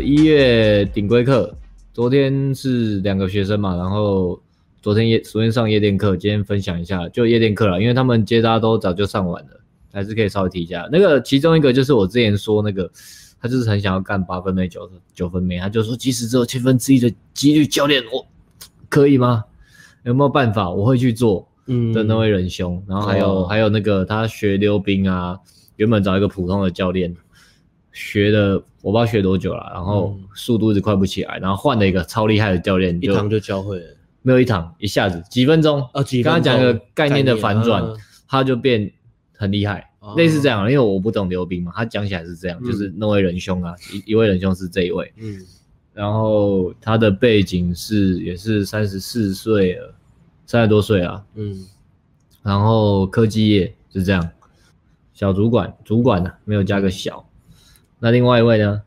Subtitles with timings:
[0.00, 1.54] 个一月顶规课，
[1.92, 4.40] 昨天是两个学生嘛，然后
[4.80, 9.60] 昨天夜昨天上夜店课，今天分享一下就夜店课了，因为他们接搭都早就上完了，
[9.92, 10.88] 还是可以稍微提一下。
[10.90, 12.90] 那个其中一个就是我之前说那个，
[13.40, 18.26] 他就是很想要干八分妹九九分妹，他就说即使只有千分之一的几率，教练我
[18.88, 19.44] 可以吗？
[20.04, 20.70] 有没有办法？
[20.70, 21.46] 我会去做。
[21.72, 25.38] 嗯的那位仁兄，嗯、然后还有、哦、还有那个他学溜冰啊，
[25.76, 27.14] 原本找一个普通的教练
[27.92, 37.94] 学的，我不知道学多久了，然后速度一直快不起来，然后换了一个超厉害的教练，一堂就教会了，没有一堂，一下子几分钟啊，几分钟刚刚讲一个概念的反转，啊、
[38.28, 38.90] 他就变
[39.36, 45.44] 很厉害，啊、类似这样，因为我不懂溜冰嘛，他讲起来是这样，嗯、就是那位仁兄啊，一一位仁兄是这一位，嗯，
[45.92, 49.94] 然后他的背景是也是三十四岁了。
[50.46, 51.64] 三十多岁啊，嗯，
[52.42, 54.30] 然后科技业是这样，
[55.14, 57.24] 小主管，主管呢、啊、没有加个小，
[58.00, 58.82] 那另外一位呢？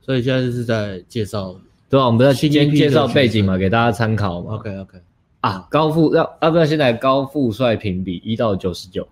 [0.00, 1.54] 所以现在就是在介绍，
[1.88, 4.54] 对啊，我们不是先介绍背景嘛，给大家参考嘛。
[4.54, 4.98] OK OK，
[5.40, 9.06] 啊，高富要要不要现在高富帅评比一到九十九，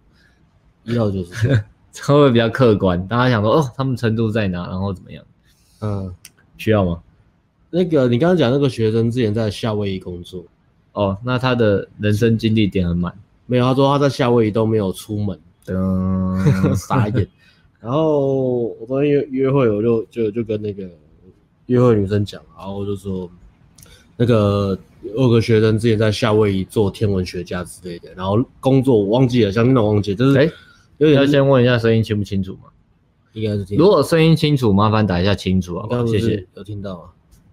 [0.85, 1.55] 一到九十九，
[2.05, 3.07] 会不会比较客观？
[3.07, 4.67] 大家想说哦，他们程度在哪？
[4.67, 5.25] 然后怎么样？
[5.81, 6.15] 嗯，
[6.59, 7.01] 需要吗？
[7.71, 10.45] 那个你刚刚讲那个学生之前在夏威夷工作。
[10.93, 13.15] 哦，那他的人生经历点很满，
[13.47, 16.39] 没有，他说他在夏威夷都没有出门，嗯，
[16.77, 17.27] 傻眼。
[17.83, 20.89] 然后我昨天约约会，我就就就跟那个
[21.67, 23.29] 约会女生讲，然后我就说，
[24.17, 24.79] 那个
[25.17, 30.49] 有个学生之前在夏威夷做天文学家之类的，然后工作我忘记了，相信我忘记，就是哎，
[30.99, 32.71] 要先问一下声音清不清楚嘛？
[33.33, 33.77] 应该是听。
[33.77, 36.47] 如果声音清楚，麻烦打一下清楚啊，谢谢。
[36.55, 37.09] 有听到吗？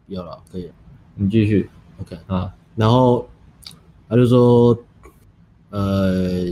[0.05, 0.69] 有了，可以。
[1.15, 1.67] 你继续
[2.01, 2.53] ，OK 啊。
[2.75, 3.27] 然后
[4.07, 4.77] 他就说，
[5.71, 6.45] 呃，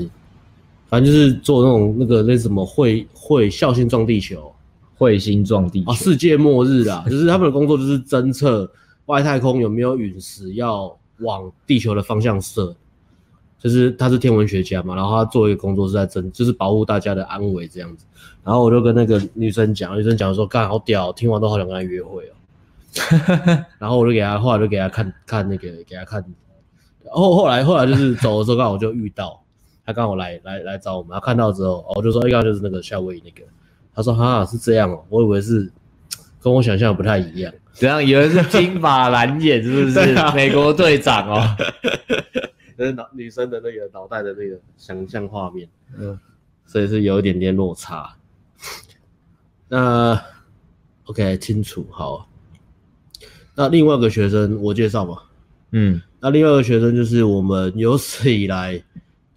[0.89, 4.53] 反正就是做那种那个那什么彗彗彗星撞地球，
[4.97, 7.05] 彗星撞地球，啊，世界末日啊！
[7.09, 8.69] 就是他们的工作就是侦测
[9.07, 12.75] 外太空有没有陨石要往地球的方向射，
[13.59, 18.05] 就是他是天文学家嘛，然后他做一个工作是在侦，就是保护大家的安危这样子。
[18.43, 22.33] 然后我就跟那个女生讲，女生讲说，干好屌，听完都好想跟他约会哦。
[23.77, 26.23] 然后我就给他，后来就给他看看那个，给他看。
[27.11, 29.41] 后后来后来就是走的时候，刚好我就遇到
[29.87, 31.13] 他，刚好来来来找我们。
[31.13, 33.47] 他看到之后，我就说：“刚刚就是那个夏威夷那个。”
[33.95, 35.71] 他说：“哈，是这样哦，我以为是
[36.41, 40.13] 跟我想象不太一样，怎样以为是金发蓝眼，是不是？
[40.35, 41.41] 美国队长哦，
[42.77, 46.19] 就是脑女生的那个脑袋的那个想象画面，嗯，
[46.65, 48.13] 所以是有一点点落差。
[49.69, 50.21] 那
[51.05, 52.27] OK，清楚，好。”
[53.55, 55.17] 那另外一个学生我介绍嘛，
[55.71, 58.79] 嗯，那另外一个学生就是我们有史以来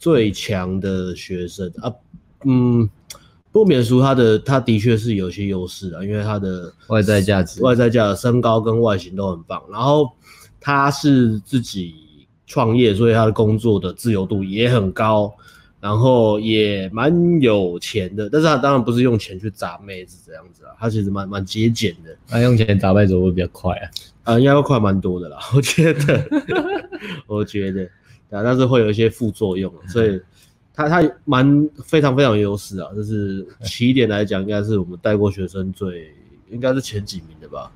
[0.01, 1.93] 最强的学生啊，
[2.45, 2.91] 嗯，
[3.53, 10.11] 不免俗，他的他的确是有些优势啊，因为他的外在价值、外在价值、身高跟外形都很棒，然后
[10.59, 15.33] 他是自己创业，所以他的工作的自由度也很高。
[15.83, 22.15] 然后也蛮有钱的，但是他当然不是用钱去砸妹子这样子啊，他其实蛮蛮节俭的。
[22.29, 23.89] 他用钱砸妹子会比较快啊？
[24.25, 26.23] 啊，应该会快蛮多的啦，我觉得，
[27.27, 27.89] 我觉得，
[28.31, 30.21] 啊，但是会有一些副作用，所以
[30.73, 36.13] 他他蛮非常非常有优势啊，就是起点来讲，应该是我们带过学生最
[36.51, 37.71] 应该是前几名的吧，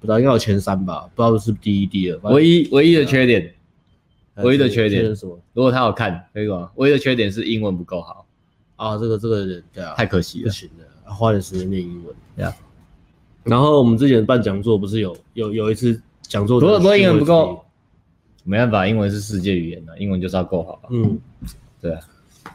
[0.00, 3.54] 不知道应该有前三吧，不知道是第一、第二，唯一唯一的缺点。
[4.42, 5.36] 唯一的缺点是什么？
[5.52, 6.70] 如果他好看，可以吗？
[6.76, 8.24] 唯一的缺点是英文不够好
[8.76, 12.14] 啊，这个这个人对啊，太可惜了，不行的，花点时间练英文。
[12.36, 12.54] 对啊，
[13.42, 17.64] 然后我们之前办讲座，不是有有有一次讲座，如果说英文不够，
[18.44, 20.80] 没办法，英文是世界语言的，英文就是要够好。
[20.90, 21.18] 嗯，
[21.80, 22.00] 对啊。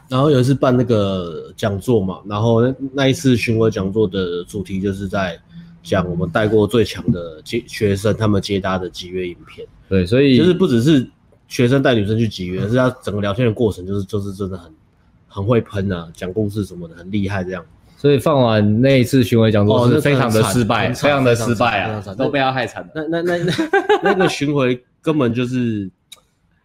[0.08, 5.38] 然后有一次办那个讲座嘛，然后那那一次巡回讲座的主题就是在
[5.82, 9.66] 讲我们带过最强的接学生他们接搭的集约影片。
[9.88, 11.06] 对，所以就是不只是。
[11.46, 14.72] 学生带女生去集约，是他整个聊天的过程，就是就是真的很
[15.28, 17.62] 很会喷啊，讲故事什么的很厉害这样。
[17.98, 22.88] 所以放完那一次巡回讲座是非常的失败，非常的失败啊，都被他害惨了。
[22.94, 23.52] 那那那那
[24.02, 25.88] 那个巡回根本就是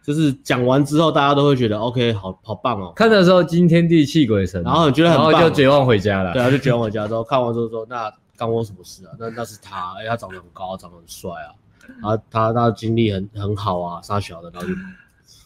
[0.02, 2.92] 就是讲完之后，大家都会觉得 OK，好好棒哦。
[2.96, 6.32] 看的时候惊天地泣鬼神，然后觉得很棒，然后就绝望回家了。
[6.32, 9.12] 对啊，就绝望回家之后，看完之后说，那干我什么事啊？
[9.18, 11.52] 那那是他，哎，他长得很高，长得很帅啊。
[12.00, 14.74] 然后他他经历很很好啊，杀小的，然后就，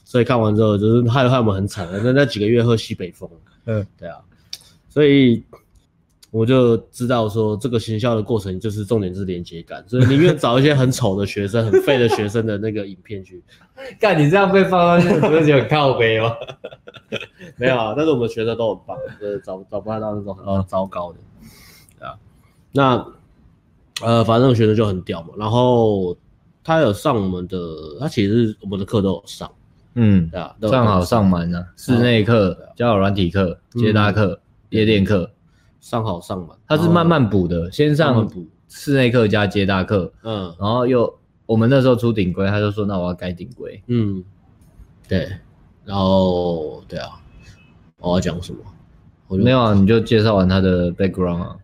[0.04, 3.28] 所以看完之后就是害害我们很惨，那那几个月喝西北风，
[3.64, 4.18] 嗯，对啊，
[4.88, 5.42] 所以
[6.34, 13.40] 我就知道说这个行销的过程就是重点是连接感，所以宁愿找一些很丑的学生、很废的学生的那个影片去，
[14.00, 16.34] 干你这样被放上去，不是就很靠北吗？
[17.56, 21.18] 没有啊，但是我们学生都很棒，就是找找不到那种很糟糕的，
[21.98, 22.16] 对啊，
[22.72, 23.06] 那。
[24.02, 26.16] 呃，反正那个学生就很屌嘛，然后
[26.64, 27.56] 他有上我们的，
[28.00, 29.48] 他其实我们的课都有上，
[29.94, 34.40] 嗯，对啊，上好上满啊，室内课、交友软体课、接搭课、
[34.70, 35.30] 夜店课，
[35.84, 36.56] 上好上满。
[36.66, 38.26] 他是慢慢补的，先上
[38.68, 41.14] 室内课加接大课，嗯，然后又
[41.44, 44.24] 我们那时候出顶规，他就说那我要改顶规，嗯，
[45.06, 45.28] 对，
[45.84, 47.10] 然后对啊，
[47.98, 49.36] 我要讲什么？
[49.36, 51.56] 没有啊，你就介绍完他的 background 啊。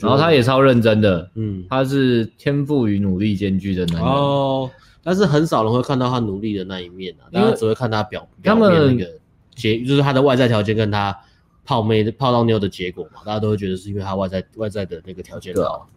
[0.00, 4.12] 然后他也超认真的，嗯，他是天赋与努力兼具的男人。
[4.12, 4.70] 哦，
[5.02, 9.10] 但是很少人会看到他努力的那一面啊，大家只会看他表表面那个
[9.56, 11.16] 结，就是他的外在条件跟他
[11.64, 15.88] 泡妹泡到妞的结果嘛，大家都会觉得是因为他外在外在的那个条件好，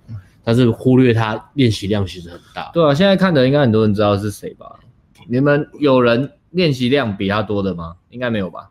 [0.43, 2.71] 但是忽略他练习量其实很大。
[2.73, 4.79] 对啊，现在看的应该很多人知道是谁吧？
[5.27, 7.95] 你们有人练习量比他多的吗？
[8.09, 8.69] 应该没有吧？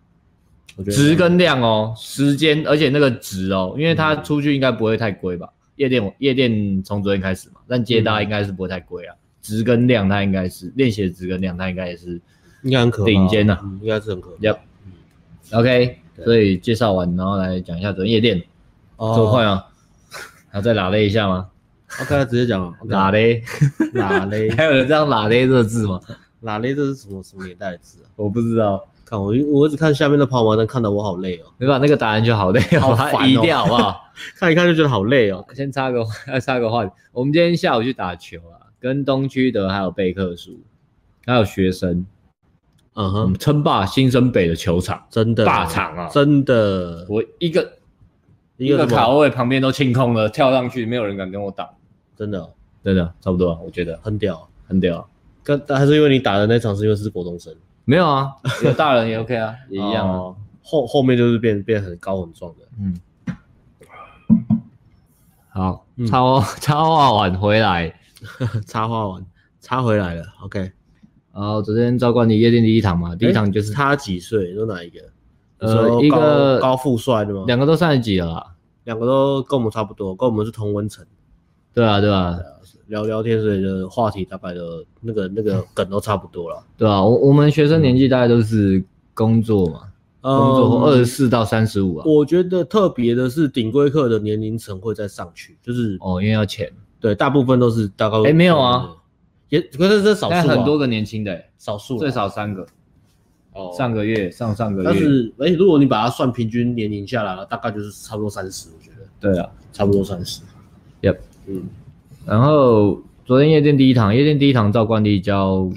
[0.91, 5.49] 值跟量哦，时间，而且那个值哦，因为他出去应该不会太贵吧？
[5.77, 9.15] 夜店夜店从昨天开始嘛，但接搭应该是不会太贵啊。
[9.43, 12.21] 值跟量，他应该是练习的值跟量，他应该也是
[12.63, 14.37] 应该很可顶尖的，应该是很可。
[15.53, 18.43] OK，所以介绍完，然后来讲一下昨天夜店，
[18.99, 19.67] 这么快啊？
[20.49, 21.49] 还要再拉嘞一下吗
[22.01, 23.43] ？OK，直接讲拉嘞，
[23.95, 26.01] 拉嘞，还有人这样拉嘞这个字吗？
[26.41, 28.07] 拉嘞这是什么什么年代的字啊？
[28.17, 28.87] 我不知道。
[29.05, 31.45] 看我，我一直看下面的跑马灯，看得我好累哦。
[31.59, 34.11] 没把那个打篮球好累哦， 好烦哦，移掉好不好？
[34.37, 35.47] 看一看就觉得好累哦。
[35.55, 36.91] 先插个，要插个话题。
[37.13, 40.59] 我们今天下午去打球啊，跟东区的还有贝克书，
[41.25, 42.05] 还有学生，
[42.99, 45.45] 嗯哼，称霸新生北的球场，真的。
[45.45, 47.07] 大场啊，真的。
[47.09, 47.73] 我一个
[48.57, 51.71] 一个卡位旁边都清空了，跳上去没有人敢跟我打，
[52.17, 52.51] 真的，
[52.83, 53.99] 真的差不多，我觉得。
[54.03, 55.07] 很屌，很屌。
[55.45, 57.55] 跟还是因为你打的那场是因为是国中生。
[57.85, 58.33] 没有啊，
[58.65, 60.35] 有大人也 OK 啊，也一样哦。
[60.63, 62.67] 后后面就是变变很高很壮的。
[62.81, 62.99] 嗯，
[65.51, 67.95] 好，插插画完回来，
[68.67, 69.25] 插画完
[69.61, 70.25] 插回来了。
[70.43, 70.73] OK，
[71.37, 74.55] 然后昨天照惯你夜店第一堂嘛，第一堂就是他几岁？
[74.55, 75.01] 都哪一个？
[75.59, 77.45] 呃，一个高富帅的吗？
[77.47, 78.47] 两个都三十几了啦，
[78.85, 81.05] 两个都跟我们差不多，跟我们是同温层。
[81.75, 82.39] 对啊，对啊。
[82.89, 88.81] 聊聊天，所以的话题大概的那个那个梗都差不多了，对啊，我我们学生年纪大概都是
[89.13, 89.81] 工作嘛，
[90.21, 92.05] 嗯、工作二十四到三十五啊。
[92.07, 96.73] 我觉得特别的是顶规课的年龄层会再上去，就是哦，因为要钱。
[97.01, 98.23] 对，大部分都是大概。
[98.23, 98.89] 哎，没有啊，
[99.49, 102.67] 也可是这少数、啊，很多个年轻的，少数，最少三个。
[103.53, 104.85] 哦，上个月上上个月。
[104.85, 109.07] 但是哎，如果你把它算平均年龄下来了，大概就是差不多三十，我觉得。
[109.19, 110.43] 对啊，差不多三十。
[111.01, 111.17] Yep，
[111.47, 111.63] 嗯。
[112.27, 115.71] 然后昨天夜店第一堂，夜店第一堂照惯例教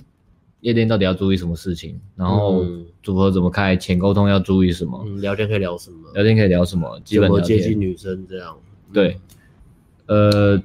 [0.59, 2.65] 夜店到底要注意什么事情，然后
[3.01, 8.57] 组合怎么开，前沟通要注意什么，嗯，聊天可以聊什么，聊天可以聊什么，基本接近女生这样。
[8.91, 9.17] 对，
[10.07, 10.61] 呃，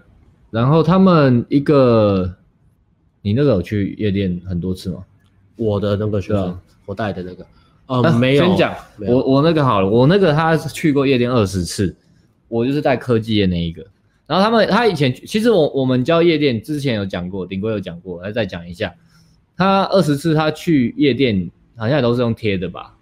[0.50, 2.34] 然后他们一个，
[3.24, 5.02] 你那个有去夜店很多次吗？
[5.56, 7.46] 我的那个学生，我带的那个，
[7.86, 8.44] 呃，没有。
[8.44, 11.96] 先讲，我我那个好了，我那个他去过夜店二十次，
[12.48, 13.82] 我就是带科技的那一个。
[14.26, 18.94] 然后他们，他以前其实我我们教夜店之前有讲过，顶规有讲过，来再讲一下。
[19.56, 22.94] 他二十次他去夜店，好像也都是用贴的吧？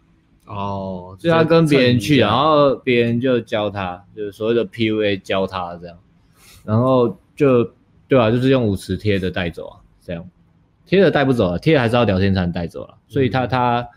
[0.47, 5.97] 哦，所以他跟别人去，然后别人就教他，就是所谓的 PUA 教他这样，
[6.65, 7.65] 然后就
[8.07, 8.31] 对吧、啊？
[8.31, 10.29] 就是用舞池贴的带走啊，这样
[10.85, 12.95] 贴的带不走啊，贴还是要聊天才能带走了。
[13.09, 13.89] 所以他他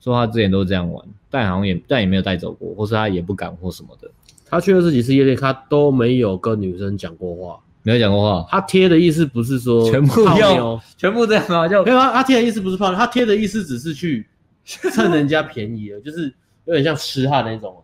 [0.00, 4.10] 说他之前都是这样玩，但好像也但也没有带走过，或是他也不敢或什么的。
[4.46, 8.44] 他去了这几次夜店，他都没有跟女生讲过话，没有讲过话。
[8.50, 12.10] 他贴的意思不是说全部用，全部这样啊，就没有啊。
[12.12, 14.26] 他贴的意思不是泡妞，他贴的意思只是去
[14.64, 17.80] 趁人家便宜了，就是有点像痴汉那种，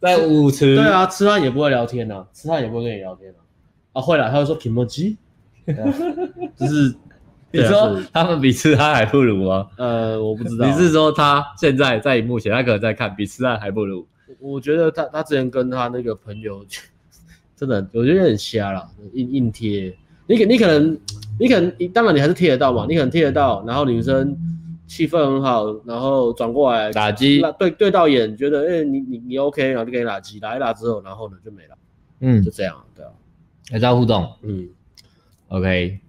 [0.00, 0.76] 在舞池。
[0.76, 3.40] 对啊，痴汉也不会聊天啊，痴汉也不会跟你聊天啊。
[3.94, 5.16] 啊，会了，他会说 kimochi，
[6.56, 6.94] 就是
[7.50, 9.68] 你说他们比痴汉还不如吗？
[9.78, 10.66] 呃，我不知道。
[10.66, 14.06] 你是说他现在在目前他可能在看比痴汉还不如？
[14.40, 16.64] 我觉得他他之前跟他那个朋友，
[17.56, 19.96] 真的我觉得很瞎了，硬硬贴。
[20.26, 21.00] 你可你可能
[21.40, 24.36] 你可能当然你还是贴得到嘛，你可能贴得到，然后女生
[24.86, 31.78] 气氛很好，然后转过来打击击，对对到眼，觉得哎、欸、你你你 OK，然后就给你打击，打一打之后，然后呢就没了，
[32.20, 33.10] 嗯，就这样，对啊，
[33.70, 34.68] 还是要互动，嗯
[35.48, 36.00] ，OK，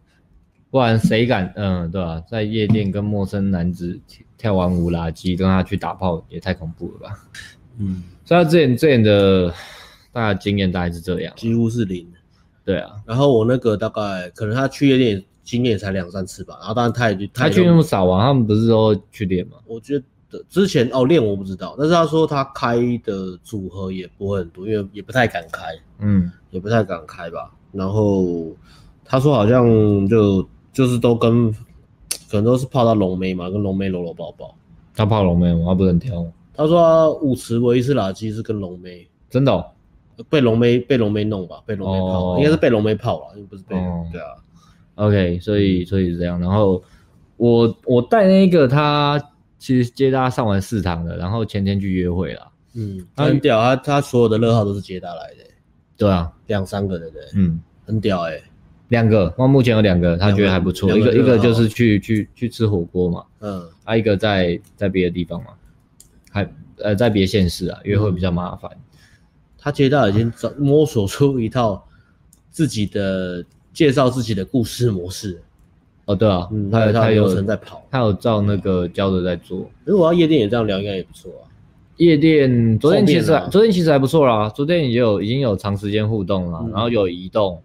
[0.69, 2.23] 不然谁敢，嗯，对吧、啊？
[2.29, 3.99] 在夜店跟陌生男子
[4.37, 7.19] 跳完舞垃圾，跟他去打炮也太恐怖了吧？
[7.77, 8.03] 嗯。
[8.25, 9.53] 所以他之前之前的
[10.11, 12.07] 大概经验大概是这样，几乎是零。
[12.63, 19.53] 对啊，然后我那个大概可能他去夜店经验才两三次吧，然后当然他也他，他去那么少啊，他们不是说去练吗？
[19.65, 19.97] 我觉
[20.29, 25.63] 得之前哦练我不知道，但是他说他开的组合也不会很多，因为也不太敢开，
[25.97, 27.51] 嗯，也不太敢开吧。
[27.71, 28.55] 然后
[29.11, 31.51] 他说好像就就是都跟
[32.29, 34.55] 可能都是泡到龙妹嘛，跟龙妹搂搂抱抱。
[34.95, 35.65] 他泡龙妹吗？
[35.65, 36.23] 他不能挑。
[36.53, 39.65] 他说他舞池唯一次垃圾是跟龙妹，真的、哦、
[40.29, 44.27] 被龙妹被龙妹弄吧，被龙妹泡，哦、应该是被龙妹泡了，又不是被、哦、对啊。
[44.93, 46.39] OK，所以所以是这样。
[46.39, 46.79] 然后
[47.37, 49.19] 我我带那个他
[49.57, 52.47] 其实接他上完四堂的，然后前天去约会了。
[52.75, 55.43] 嗯，他很屌，他他所有的乐号都是接他来的。
[55.97, 57.21] 对啊，两三个的对。
[57.33, 58.43] 嗯，很屌哎、欸。
[58.89, 60.95] 两个，那目前有两个，他觉得还不错。
[60.97, 63.23] 一个一个就是去去去吃火锅嘛。
[63.39, 63.67] 嗯。
[63.83, 65.47] 还、啊、一个在在别的地方嘛。
[66.31, 68.81] 还呃在别县市啊，约会比较麻烦、嗯。
[69.57, 71.83] 他接到已经找摸索出一套
[72.49, 73.43] 自己的
[73.73, 75.41] 介绍自己的故事模式。
[76.05, 79.69] 哦，对啊，嗯，他有他有流程在跑，他有照那个教的在做。
[79.85, 81.45] 如果要夜店也这样聊，应该也不错啊。
[81.97, 87.61] 夜店昨天其实、啊、昨天其实还不错啦，昨天也有已经有长时间互动了、嗯，然后有移动，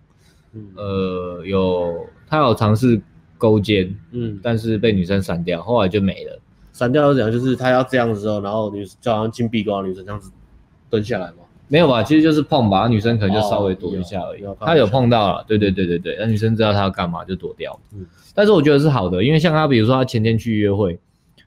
[0.54, 3.00] 嗯、呃，有他有尝试
[3.36, 6.40] 勾肩，嗯，但是被女生闪掉，后来就没了。
[6.72, 7.30] 闪掉是怎样？
[7.32, 10.30] 就是他要这样子之后，然后女就好像金币光女生这样子
[10.88, 11.38] 蹲下来嘛？
[11.68, 12.02] 没有吧？
[12.02, 14.42] 其实就是碰吧，女生可能就稍微躲一下而已。
[14.60, 17.78] 他、哦、有，有碰到了，对对对对对，那女生知道他要干嘛就躲掉。
[17.94, 20.98] 嗯，但是我觉得是好的，因为像他，比如说他前天去约会，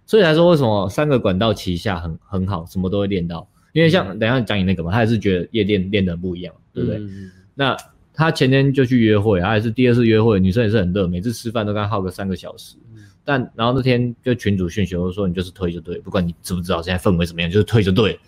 [0.06, 3.48] 所以来说为什么三个管道齐下很很好，什么都会练到。
[3.74, 6.98] 因为像等一下讲你那个嘛，他也是觉得夜店练的不一样，对不对？
[7.00, 7.78] 嗯、那
[8.18, 12.76] 他前天就去约会，他也是第二次约会，女生也是很热，每次吃饭都跟他耗个三个小时。
[13.24, 18.20] 但然后那天就群主讯息我说，你就是推就对，不管你知不知道现在氛围怎么样，就是推就对。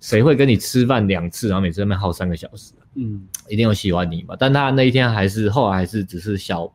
[0.00, 2.72] 谁会跟你吃饭两次，然后每次在那边耗三个小时？
[2.96, 4.34] 嗯，一定有喜欢你嘛？
[4.38, 6.72] 但他那一天还是后来还是只是小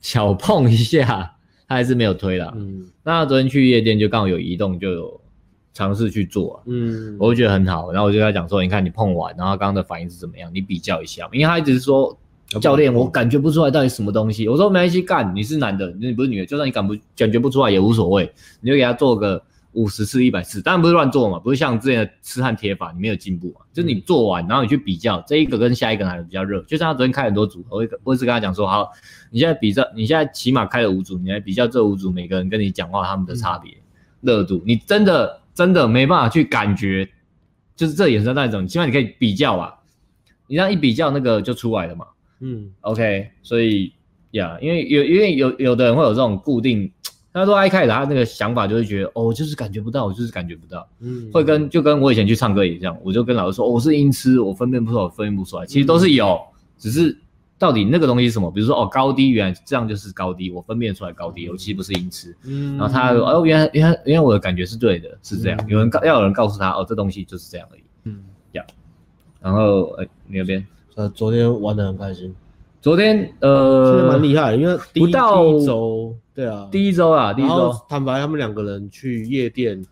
[0.00, 1.36] 小碰一下，
[1.66, 2.52] 他还是没有推啦。
[2.56, 5.20] 嗯，那昨天去夜店就刚好有移动，就有
[5.74, 6.62] 尝试去做、啊。
[6.66, 7.92] 嗯，我就觉得很好。
[7.92, 10.50] 然后我就跟他讲说，你看你碰完，然后刚刚的反应是怎么样？
[10.54, 12.18] 你比较一下，因为他一直说。
[12.60, 14.46] 教练，我感觉不出来到底什么东西。
[14.46, 23.64] 我说没关系，干，你是男的，你不是女的，就算你感不感觉不出来也无所谓，你就给他做个五十次、一百次，当然不是乱做嘛，不是像之前的痴汉铁法，你没有进步嘛。
[23.72, 26.60] 就是你做完，然后你去比较这一个跟下一个哪个比较热。
[26.64, 28.90] 就像他昨天开很多组，我我一直跟他讲说，好，
[29.30, 33.72] 你现在比较，你现在起码开了五组，你来比较这五组每个人跟你讲话他们的差别、
[34.20, 37.08] 热度，你真的真的没办法去感觉，
[37.76, 39.78] 就是这眼神那种，起码你可以比较吧，
[40.46, 42.06] 你这样一比较，那个就出来了嘛。
[42.40, 43.92] 嗯，OK，所以
[44.32, 46.90] 呀，因为有因为有有的人会有这种固定，
[47.32, 57.16] 他说一开始他那个想法就会觉得，哦，就是感觉不到，我就是感觉不到，嗯，会跟就跟我以前去唱歌也一样，我就跟老师说，哦，我是音痴，我分辨不出来，我分辨不出来，其实都是有，嗯，只是
[57.62, 58.50] 到底那个东西是什么？
[58.50, 68.64] 比如说哦，高低原来这样就是高低，我分辨出来高低，我其实不是音痴，嗯，然后他哦，原来原来原来我的感觉是对的，是这样，嗯，有人告要有人告诉他，哦，这东西就是这样而已，嗯，呀，
[69.40, 70.66] 然后哎，你那边，
[70.96, 72.34] 呃，昨天玩的很开心。
[72.80, 79.86] 昨天呃，蛮厉害的，因为第一不到一周，对啊，第一周啊，第一周，坦白他们两个人去夜店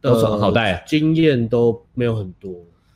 [0.00, 2.54] 都是好带，经验都没有很多，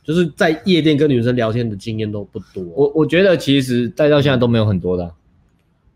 [0.09, 2.63] 就是在夜店跟女生聊天的经验都不多。
[2.75, 5.13] 我我觉得其实带到现在都没有很多的，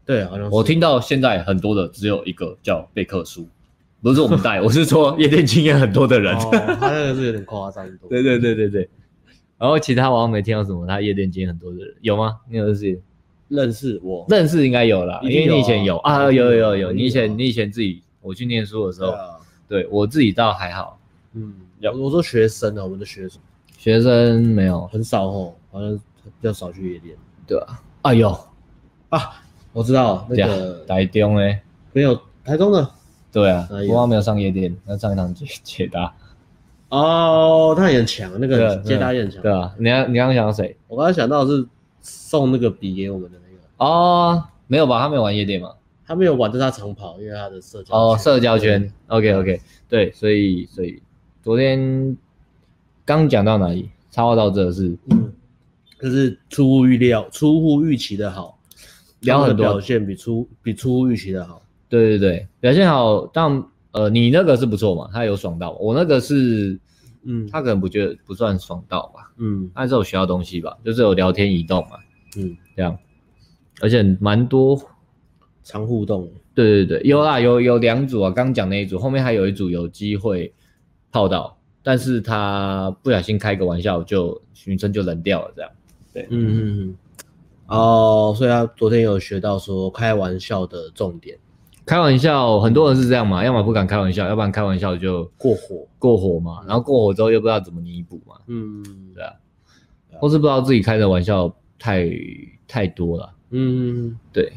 [0.06, 3.48] 对啊，好像是我听到现在很多的只有一个叫贝克书，
[4.04, 8.08] 不是我们带，我是说夜店经验很多的人，哦、他那个是有点夸张多。
[8.12, 8.88] 对对对对对，
[9.58, 12.38] 然后其他我好像没听到什么他夜店经验很多的人，有吗？
[12.48, 13.02] 你有认识？
[13.50, 19.12] 认识我，认识应该有啦，有啊，因为你以前有啊，有有有有，有，你以前你以前自己我去念书的时候，
[19.68, 21.00] 对，对我自己倒还好，
[21.34, 23.42] 嗯，我说学生啊，我们的学生，
[23.84, 27.82] 学生没有很少哦，好像比较少去夜店，对吧？
[28.04, 28.30] 啊有
[29.10, 31.60] 啊，我知道那个台中诶，
[31.92, 32.90] 没有台中的，
[33.30, 36.16] 对啊，我还没有上夜店，那上一堂解 解答，
[36.88, 40.78] 哦，他也很强，那个解答也很强，对啊，你刚你刚刚想到谁？
[40.88, 41.68] 我刚才想到是
[42.00, 43.86] 送那个笔给我们的那个。
[43.86, 45.02] 哦，没有吧？
[45.02, 45.74] 他没有玩夜店吗？
[46.08, 48.90] 他没有玩，但他长跑，因为他的社交哦，社交圈。
[49.08, 49.60] OK OK，
[49.90, 51.04] 对，所以所以
[51.42, 52.16] 昨天
[53.06, 53.90] 刚讲到哪里？
[54.12, 55.34] 插话到这是，嗯，
[56.00, 58.60] 就是出乎预料、出乎预期的好，
[59.22, 59.66] 聊很多。
[59.66, 61.62] 表现比出比出乎预期的好。
[61.90, 66.80] 对对对，表现好，但呃，你那个是不错嘛，他有爽到，我那个是，
[67.24, 71.98] 嗯，他可能不觉得不算爽到吧，嗯，他是有学到东西吧，就是有聊天移动嘛，
[72.38, 72.98] 嗯，这样。
[73.82, 74.80] 而且蛮多
[75.64, 80.54] 常互动，对对对，有啦，有有两组啊，刚讲那一组，后面还有一组有机会
[81.12, 85.72] 泡到，但是他不小心开个玩笑就，就女生就冷掉了，这样，
[86.14, 86.96] 对，嗯嗯嗯，
[87.68, 91.38] 哦，所以他昨天有学到说开玩笑的重点，
[91.86, 98.82] 开玩笑，很多人是这样嘛，要么不敢开玩笑，要不然开玩笑就过火，过火嘛，然后过火之后又不知道怎么弥补嘛，嗯，
[99.14, 99.34] 对啊，
[100.22, 102.10] 或是不知道自己开的玩笑太
[102.66, 104.54] 太多了，嗯，对，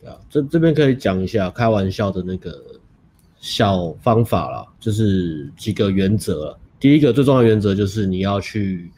[0.00, 2.60] 对啊，这这边可以讲一下开玩笑的那个
[3.38, 6.58] 小方法啦，就是几个原则。
[6.84, 8.90] 第一个最重要的原则就是你要去，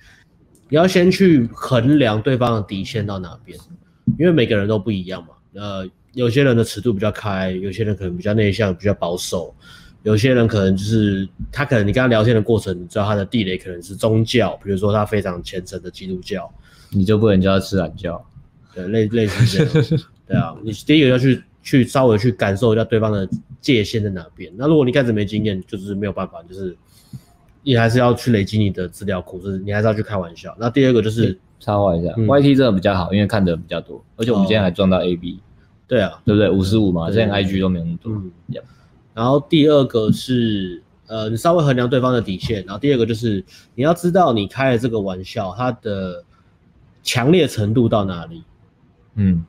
[0.69, 3.57] 你要先去衡量对方的底线到哪边，
[4.19, 5.29] 因为每个人都不一样嘛。
[5.55, 9.55] 呃，有些人的尺度比较开，有些人可能比较内向，比较保守，
[10.03, 16.53] 有些人可能就是他可能你跟他聊天的过程，你知道他的地雷可能是宗教，比如说他非常虔诚的基督教，
[16.91, 18.21] 你就不能叫他吃懒觉，
[18.75, 23.29] 对，类类似这样， 对啊，你第一个要去去稍微去感受一下对方的
[23.61, 24.53] 界限在哪边。
[24.57, 26.77] 那如果你开始没经验，就是没有办法，就是。
[27.67, 30.57] 你还是要去累积你的资料库，就是你还是要去开玩笑。
[30.57, 35.41] 那第二个就是插话一下、嗯、，YT 真的比较好，因为看的比较多，而且我们今天还撞到 AB，、哦、
[35.89, 36.49] 对啊，对不对？
[36.49, 38.13] 五十五嘛，现在 IG 都没有那么多。
[38.13, 38.31] 嗯，
[39.15, 42.65] 然后第二个是，呃，你稍微衡量对方的底线。
[42.67, 43.45] 然后第二个就是
[43.75, 46.23] 你要知道你开的这个玩笑，它的
[47.03, 48.45] 强烈程度到哪里？
[49.17, 49.45] 嗯，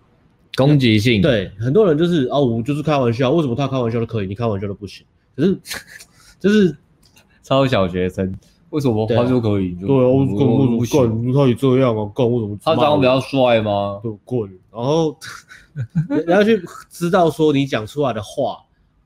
[0.55, 1.21] 攻击性。
[1.21, 5.05] 对，很多人就是哦，我就是开玩笑，为什么他开玩笑都可以，你开玩笑都不行？
[5.36, 5.55] 可是
[6.41, 6.75] 就是。
[7.47, 8.35] 超小学生，
[8.71, 9.73] 为什么他就可以？
[9.75, 12.11] 对啊，我干我干，你可以这样啊？
[12.13, 12.59] 干我怎么？
[12.61, 14.01] 他长得比较帅吗？
[14.03, 14.49] 就滚！
[14.69, 15.17] 然后
[16.27, 18.57] 你要去知道说你讲出来的话，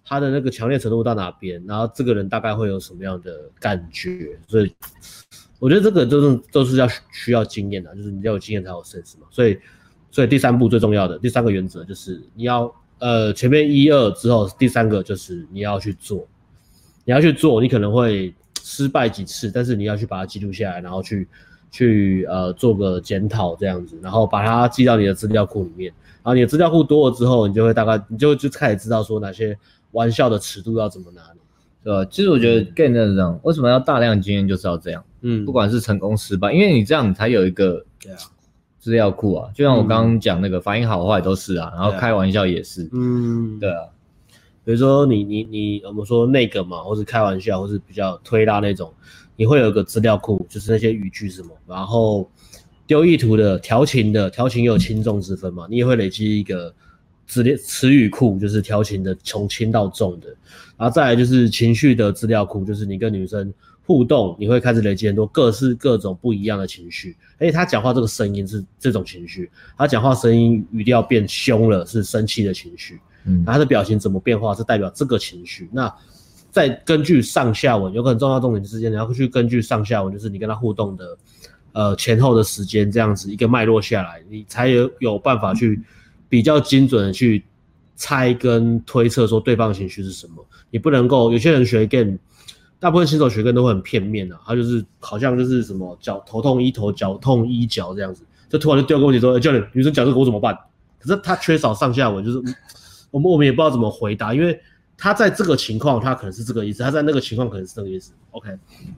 [0.03, 4.35] 他的那个强烈程度到哪边，然后这个人大概会有什么样的感觉。
[4.47, 4.73] 所以
[5.59, 9.27] 我觉得这个都是都是要需要经验的，就是你要有经验才有 sense 嘛。
[9.29, 9.55] 所以
[10.09, 16.27] 所以第三步最重要的第三个原则就是你要呃前面一二之后，第三个就是你要去做。
[17.05, 21.27] 你要去做，你可能会失败几次，但是你要去把它记录下来，然后去
[21.71, 25.91] 去呃做个检讨这样子，然后把它记到你的资料库里面。
[26.23, 29.57] 然后你的资料库多了之后，你就会大概你就就开始知道说哪些
[29.91, 31.21] 玩笑的尺度要怎么拿，
[31.83, 32.07] 对吧？
[32.11, 37.83] 其实我觉得 game 是这样，为什么要大量经验就是要这样，嗯，不管是成功失败，因为你这样你才有一个
[38.79, 39.49] 资料库啊。
[39.55, 43.85] 就像我刚刚讲那个反应好坏都是啊，然后开玩笑也是，嗯，对啊。
[44.71, 48.89] 比如说你你你我们说那个嘛，或是开玩笑，或是比较推拉那种，
[49.35, 52.31] 你会有个资料库，就是那些语句什么，然后
[52.87, 56.73] 丢意图的、调情的，调情也有轻重之分嘛，你也会累积一个
[57.27, 60.29] 资料词语库，就是调情的从轻到重的，
[60.77, 63.53] 然后再来就是情绪的资料库，就是你跟女生
[63.85, 73.01] 互动，你会开始累积很多各式各种不一样的情绪，而且他讲话这个声音是这种情绪，他讲话声音语调变凶了是生气的情绪。
[73.25, 75.69] 嗯，他的表情怎么变化是代表这个情绪。
[75.71, 75.93] 那
[76.49, 81.17] 再根据上下文，有个很重要重点之间，你要去根据上下文，就是你跟他互动的，
[81.71, 85.79] 呃前后的时间这样子一个脉络下来，你才有有办法去
[86.27, 87.41] 比较精准的去
[87.95, 90.45] 猜跟推测说对方情绪是什么。
[90.69, 92.17] 你不能够有些人学 game，
[92.79, 100.57] 大部分新手学跟都会很片面啊，他就是好像就是什么脚头痛医头，脚痛医脚这样子，就突然就丢个问题说，欸、教练，女生讲这个我怎么办？
[100.99, 102.41] 可是他缺少上下文，就是。
[103.11, 104.59] 我们我们也不知道怎么回答，因为
[104.97, 108.13] 他在这个情况，他可能是这个意思；他在那个情况，可能是这个意思。
[108.31, 108.49] OK，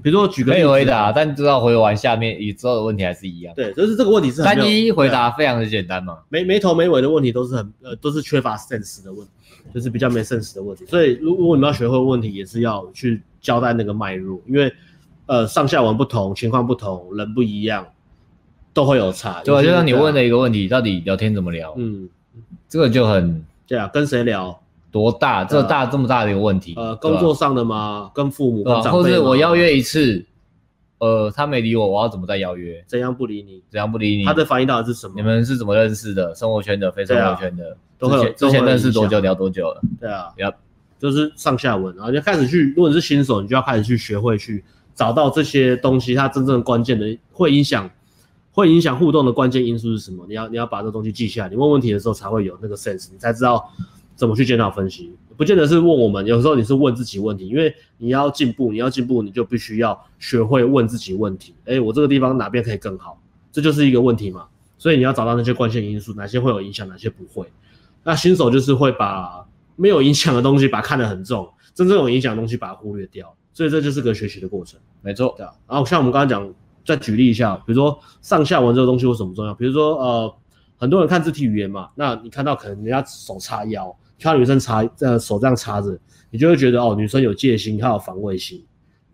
[0.03, 3.53] 比如说举个例子，可以回答，但知道回完下面以之后的问题还是一样。
[3.55, 9.31] 对，就是这个问题是很单一回答，非常的简单嘛，没没头没尾的问题都是很呃都是缺乏 sense 的问题，
[9.73, 10.85] 就是比较没 sense 的问题。
[10.85, 14.71] 所以如如果你们要学会问题，也是要去交代那个脉络，因为
[15.25, 17.87] 呃上下文不同，情况不同，人不一样，
[18.73, 19.41] 都会有差。
[19.43, 21.73] 对，就像你问的一个问题，到底聊天怎么聊？
[21.77, 22.09] 嗯，
[22.67, 23.43] 这个就很。
[23.73, 24.61] 对啊，跟谁聊？
[24.91, 25.43] 多大？
[25.43, 26.75] 这大这么大的一个问题。
[26.77, 28.11] 呃，工作上的吗？
[28.13, 28.91] 跟父母、跟长辈吗？
[28.91, 30.23] 或者我邀约一次，
[30.99, 32.83] 呃，他没理我，我要怎么再邀约？
[32.85, 33.63] 怎样不理你？
[33.71, 34.25] 怎样不理你？
[34.25, 35.13] 他的反应到底是什么？
[35.15, 36.35] 你们是怎么认识的？
[36.35, 37.75] 生活圈的、非生活圈的？
[37.99, 39.19] 之前之前认识多久？
[39.19, 39.81] 聊多久了？
[39.99, 40.53] 对啊，要
[40.99, 42.71] 就是上下文，然后就开始去。
[42.75, 47.89] 如果你是新手，你就要开始去学会去找到这些东西，它真正关键的会影响。
[48.53, 50.23] 会影响互动的关键因素是什么？
[50.27, 51.49] 你要你要把这东西记下来。
[51.49, 53.67] 你问问题的时候才会有那个 sense，你才知道
[54.15, 55.11] 怎么去检讨分析。
[55.35, 61.55] 不见得是问我们，有时候你是问自己问题，因为你要进步，你要进步，你就必须要学会问自己问题。
[61.65, 63.19] 诶，我这个地方哪边可以更好？
[63.51, 64.45] 这就是一个问题嘛。
[64.77, 67.51] 所以你要找到那些关键因素，哪些会有影响，哪些不会。
[68.03, 69.43] 那新手就是会把
[69.75, 73.35] 没有影响的东西把它看得很重，真正有影响的东西把它忽略掉。
[73.51, 74.79] 所以这就是个学习的过程。
[75.01, 75.51] 没错，对啊。
[75.67, 76.53] 然后像我们刚刚讲。
[76.85, 79.53] 再举例一下，比如说上下文这个东西为什么重要？
[79.53, 80.35] 比如说呃，
[80.77, 85.97] 很多人看肢体语言嘛，那你看到可能人家手叉腰，看到女生叉呃手这样叉着，
[86.29, 88.63] 你就会觉得哦，女生有戒心，她有防卫心，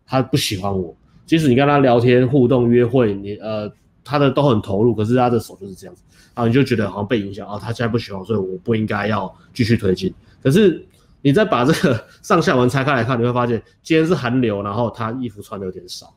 [0.05, 0.95] 她不喜欢我。
[1.25, 3.71] 即使你跟她聊天互动约会，你呃
[4.03, 6.01] 她的都很投入，可是她的手就是这样子，
[6.33, 10.11] 然后你就觉得好像被影响啊，她现在不喜欢，所以我不应该要继续推进。
[10.41, 10.83] 可是
[11.21, 16.11] 你再把这个 上下文拆开来看，你会发现今天是寒流，然后他衣服穿的有点少，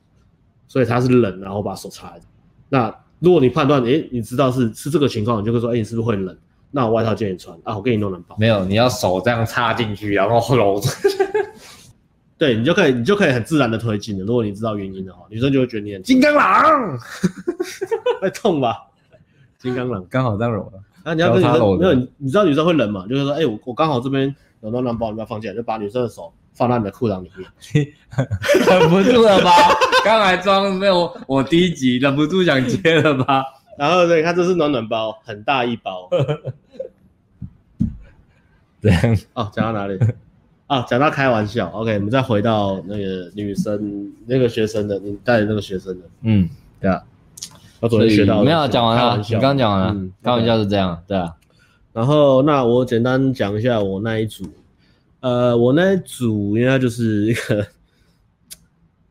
[0.72, 2.22] 所以他是冷，然后把手插着。
[2.70, 6.34] 那如果你判断，诶，你知道是是这个情况，你就会说，诶，你是不是会冷？
[6.70, 8.34] 那我外套借你穿啊，我给你弄暖包。
[8.38, 10.88] 没有，你要手这样插进去，然后搂着。
[12.38, 14.24] 对，你就可以，你就可以很自然的推进了。
[14.24, 16.98] 如果你知道原因的话，女生就会觉得你很金刚狼，
[18.22, 18.78] 会痛吧？
[19.58, 20.82] 金刚狼刚好这样揉了。
[21.02, 21.94] 啊，你要跟女生没有？
[22.16, 23.06] 你知道女生会冷嘛？
[23.06, 27.88] 就是说，哎、欸，我我刚好这边有暖暖包，你不要放进来，就把女生的手放到你的裤裆里面。
[28.68, 29.50] 忍不住了吧？
[30.04, 31.12] 刚才装没有？
[31.26, 33.44] 我第一集忍不住想接了吧？
[33.78, 36.08] 然后对，看这是暖暖包，很大一包。
[38.80, 39.98] 这样哦，讲到哪里？
[40.66, 46.48] 啊，讲到开玩笑，OK，我们再回到那个女生那个学生的，你带的那个学生的，嗯，
[46.80, 47.02] 对啊，
[47.80, 51.34] 我昨天学到没有讲完了，你刚讲完了，嗯，开玩笑是这样，对啊，
[51.92, 54.44] 然后那我简单讲一下我那一组，
[55.22, 57.64] 呃，我那组应该就是一个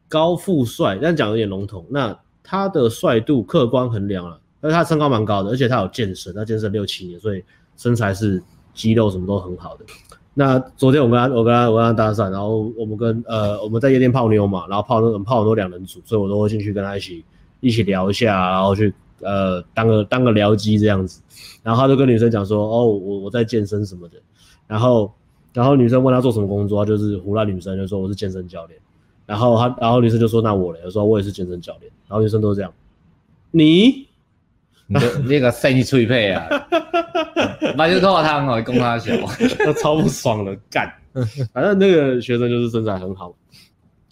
[0.09, 7.41] 高富帅，但讲有点笼统，那他的帅度客观衡量了，但是他身高蛮高的，而且他有健身，他健身六七年，所以
[7.77, 8.43] 身材是
[8.73, 9.85] 肌肉什么都很好的。
[10.33, 17.23] 那昨天我跟他，我跟他，我跟他搭讪，然后我们跟呃我们在夜店泡妞嘛，然后泡那种泡很多两人组，所以我都会进去跟他一起
[17.61, 21.21] 一起聊一下，然后去呃当个当个聊机这样子，
[21.63, 24.17] 然后他就跟女生讲说，哦我我在健身什么的，
[24.67, 25.13] 然后
[25.53, 28.79] 然后女生问他做什么工作，他就是胡乱女生就说我是健身教练，
[29.25, 32.73] 然后他然后女生就说那我嘞，我说我也是健身教练，然后女生都是这样，
[33.51, 34.07] 你。
[34.87, 34.99] 你？
[35.25, 36.49] 那个生脆配啊，
[37.77, 39.15] 那就拖他哦，供他小，
[39.59, 40.91] 他超不爽的干。
[41.53, 43.33] 反正那个学生就是身材很好，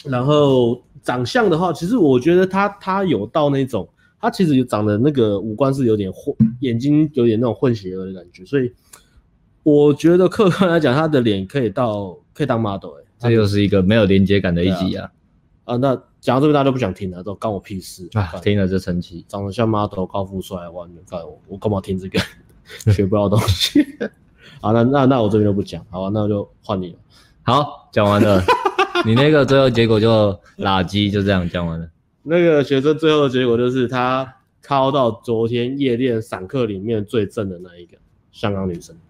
[0.06, 3.86] 然后长相的话，其实我觉得他他有到那种，
[4.22, 8.72] 他其实长得那个五官是有点混，眼睛有点那种混血儿的感觉，所以
[9.64, 15.12] 我觉得客观来讲，他的脸可以到可以当 model 哎、欸，这又是一个没有连接感的一集啊。
[15.66, 18.34] 啊，那讲到这边大家都不想听了，都关我屁事啊！
[18.42, 22.20] 听了就生气，长得像 model 高富帅，完了，干我我干嘛听这个？
[22.92, 23.86] 学不到东西。
[24.62, 26.10] 好，那那那我这边就不讲，好吧？
[26.14, 26.98] 那我就换你了。
[27.44, 28.44] 好，讲完了。
[29.06, 31.90] 你那个最后结果就垃圾，就这样讲完了。
[32.24, 37.98] 那个学生最后的结果就是他靠到昨天夜店散客里面最正的那一个
[38.32, 39.09] 香港女生，啊，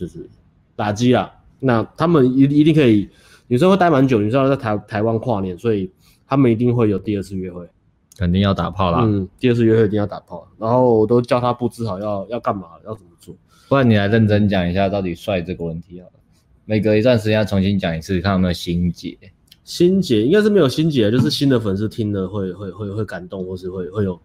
[0.00, 0.26] 就是
[0.74, 1.30] 打击啊。
[1.58, 3.08] 那他们一一定可以。
[3.48, 5.90] 女生会待蛮久，你知道在台台湾跨年，所以
[6.24, 7.68] 他们一定会有第二次约会，
[8.16, 9.00] 肯定要打炮啦。
[9.02, 13.34] 嗯，第二次约会一定要打炮，然后我都叫他布置好要要干嘛，要怎么做。
[13.68, 16.12] 不然你来认真讲一下到底帅这个问题好了，
[16.64, 19.18] 每隔一段时间要重新讲一次，看有没有心结。
[19.64, 24.20] 心结应该是没有心结，就是新的粉丝听了会会会会感动，或是会会有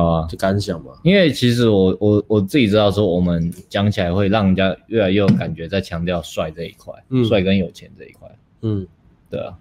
[0.00, 0.26] 啊。
[0.28, 0.92] 就感想嘛。
[1.02, 8.28] 因为其实我我我自己知道说，我们讲起来会让人家越来越有感觉，在强调帅这一块，嗯，帅跟有钱这一块。
[8.62, 8.86] 嗯，
[9.28, 9.56] 对啊，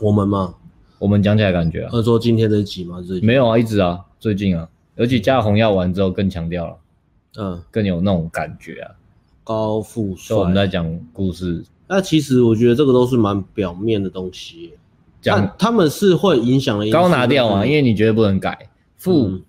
[0.00, 0.54] 我们嘛，
[0.98, 3.26] 我们讲起来感觉啊，说今天这一集嘛，最近。
[3.26, 6.76] 没有啊，一直啊，最近啊，尤其加红药丸之后更强调了，
[7.38, 8.94] 嗯，更有那种感觉啊，
[9.42, 10.36] 高富帅。
[10.36, 14.74] 我们在讲故事，那其实我觉得这个都是蛮表面的东西，
[15.20, 16.88] 讲他们是会影响的。
[16.90, 19.40] 高拿掉啊，因为你觉得不能改，富，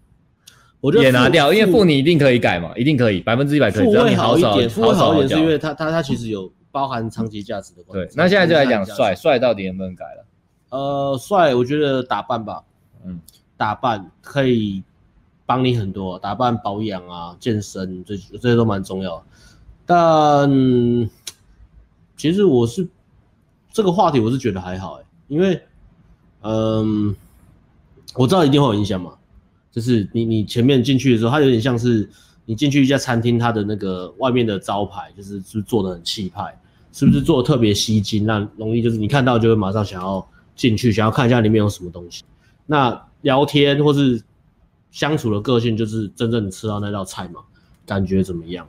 [0.81, 6.51] 我觉得也拿掉，因为富你一定可以改嘛，一定可以，百分之一百可以，富会好一点，富会好一点是因为他他他其实有。
[6.69, 8.13] 包含长期价值的关系。
[8.13, 10.25] 对，那现在就来讲帅，帅到底能不能改了？
[10.69, 12.61] 呃，帅，我觉得打扮吧，
[13.03, 13.19] 嗯，
[13.55, 14.83] 打扮可以
[15.47, 19.25] 帮你很多，打扮、保养啊、健身，这这些都蛮重要。
[19.87, 20.47] 但
[22.15, 22.87] 其实我是
[23.71, 25.59] 这个话题，我是觉得还好哎，因为，
[26.41, 27.15] 嗯，
[28.13, 29.16] 我知道一定会有影响嘛，
[29.77, 32.09] 就是你你前面进去的时候，它有点像是
[32.45, 36.59] 你进去一家餐厅，它的那个外面的招牌就是是做的很气派。
[36.93, 38.25] 是不是做的特别吸睛？
[38.25, 42.23] 那容易就是你看到就会马上想要进去，想要看一下里面有什么东西。
[42.65, 44.19] 那聊天或是
[44.89, 47.41] 相处的个性，就是真正吃到那道菜嘛，
[47.85, 48.67] 感觉怎么样？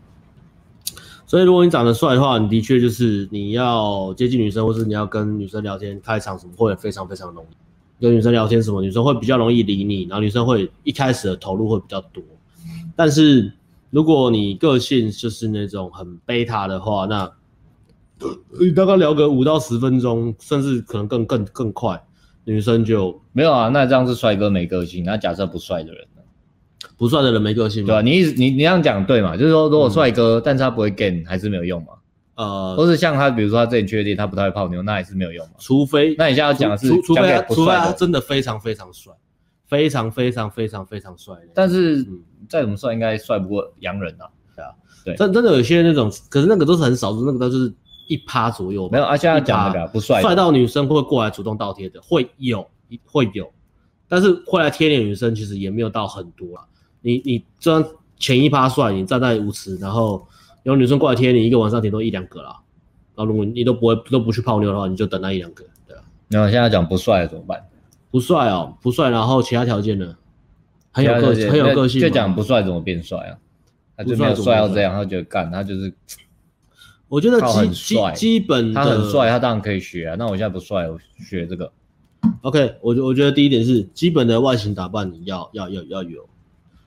[1.27, 7.68] 所以如果你长得帅的话，你的确就是你要接近女生，或是你要跟女生聊天、开场什么，会非常非常容易。
[8.01, 12.23] 跟女生聊天什么，女生会比较容易理你，然后女生会一开始的投入会比较多。
[12.95, 13.53] 但是
[13.91, 17.31] 如果你个性就是那种很贝塔的话，那
[18.61, 22.03] 你大概聊个五到十分钟，甚至可能更更更快，
[22.45, 23.69] 女生就没有啊。
[23.69, 25.05] 那这样是帅哥没个性。
[25.05, 26.23] 那假设不帅的人呢？
[26.97, 27.87] 不帅的人没个性吗？
[27.87, 28.03] 对吧、啊？
[28.03, 29.37] 你你你这样讲对嘛？
[29.37, 31.89] 就是说，如果帅哥，嗯、但是他不会 gain，还是没有用嘛？
[32.38, 35.53] 呃，或是像他，比如说他自己确定他不太会泡妞，那也是没有用嘛？
[35.59, 39.12] 除非，那你现在要讲的是除，除非他除非他真的非常非常帅，
[39.66, 41.35] 非常非常非常非常帅。
[41.53, 44.24] 但是、嗯、再怎么帅，应该帅不过洋人啊。
[44.57, 44.70] 对啊，
[45.05, 47.74] 对，真真的有些那种，可是那个都是很少数，那个都是。
[48.11, 48.88] 一趴左右。
[48.88, 52.66] 没有，啊，现在讲那个不帅，帅到女生会过来主动倒贴的，会有，
[53.05, 53.53] 会有，
[54.09, 56.64] 但是会来贴脸女生其实也没有到很多啊。
[57.03, 57.85] 你你这样
[58.18, 60.27] 前一趴帅，你站在舞池，然后
[60.62, 62.61] 有女生过来贴你，一个晚上顶多一两个啦。
[63.14, 66.03] 然后如果你都不会都不去泡妞的话，你就等那一两个，对啊。
[66.29, 67.66] 那我现在讲不帅怎么办？
[68.11, 70.16] 不帅哦，不帅，然后其他条件呢？
[70.92, 72.01] 很有个性，很有个性。
[72.01, 73.38] 就讲不帅怎么变帅啊？
[73.97, 75.92] 他就没有帅到这样，他觉得干，他就是。
[77.09, 80.16] 我觉得基基基本他很帅，他当然可以学啊。
[80.18, 81.73] 那我现在不帅，我学这个。
[82.42, 86.29] OK，我我觉得第一点是基本的外形打扮你要要要要有，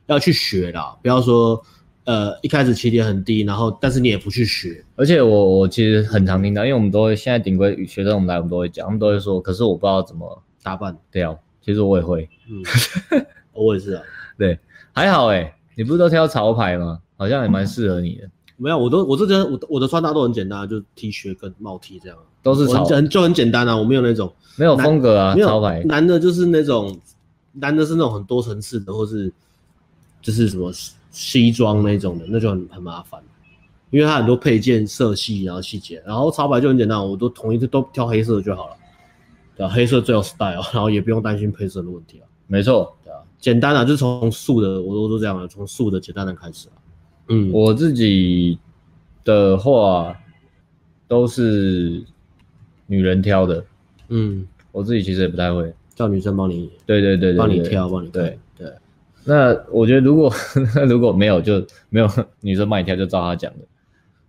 [0.05, 0.95] 要去学啦。
[1.01, 1.61] 不要说
[2.05, 4.83] 呃一开始起点很低，然后但是你也不去学。
[4.95, 10.97] 而且我我其实很常听到，因为我们都会现在顶规学生我们来我们都会讲，他们都会说，可是我不知道怎么打扮。
[11.11, 12.63] 对啊，其实我也会，嗯，
[13.53, 14.03] 我也是啊。
[14.37, 14.57] 对，
[14.93, 16.99] 还好哎、欸，你不是都挑潮牌吗？
[17.17, 18.29] 好像也蛮适合你的。
[18.57, 23.75] 没有，我都我这边我我的穿搭都很简单，就 T 恤跟帽 T 这样，都是潮，很就很简单啊。
[23.75, 25.83] 我没有那种没有风格啊，潮牌。
[25.85, 26.99] 男的就是那种，
[27.53, 29.31] 男的是那种很多层次的，或是
[30.21, 30.71] 就是什么
[31.11, 33.21] 西装那种的，那就很很麻烦，
[33.89, 36.01] 因为它很多配件、色系，然后细节。
[36.05, 38.75] 然后潮牌就很简单，我都统一都挑黑色就好了，
[39.55, 39.71] 对吧？
[39.71, 42.25] 黑色最有 style，然后也不用担心配色的问题啊。
[42.47, 46.75] 没错，对啊，简单啊，就从素的，我都都这样了，从素的简单的开始啊。
[47.27, 48.57] 嗯，我自己
[49.23, 50.15] 的话
[51.07, 52.03] 都是
[52.87, 53.63] 女人挑的。
[54.09, 56.69] 嗯，我自己其实也不太会叫女生帮你。
[56.85, 58.39] 对对对对，帮你挑，帮你对对。
[59.23, 60.31] 那我觉得如果
[60.87, 63.59] 如果没有就没有女生帮你挑，就照他讲的。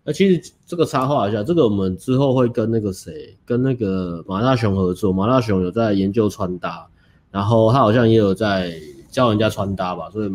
[0.04, 5.12] 那其实这个插话一下，这个我们之后会跟那个谁，跟那个马大雄合作。
[5.12, 6.86] 马大雄有在研究穿搭，
[7.30, 8.72] 然后他好像也有在
[9.08, 10.30] 教人家穿搭吧，所以。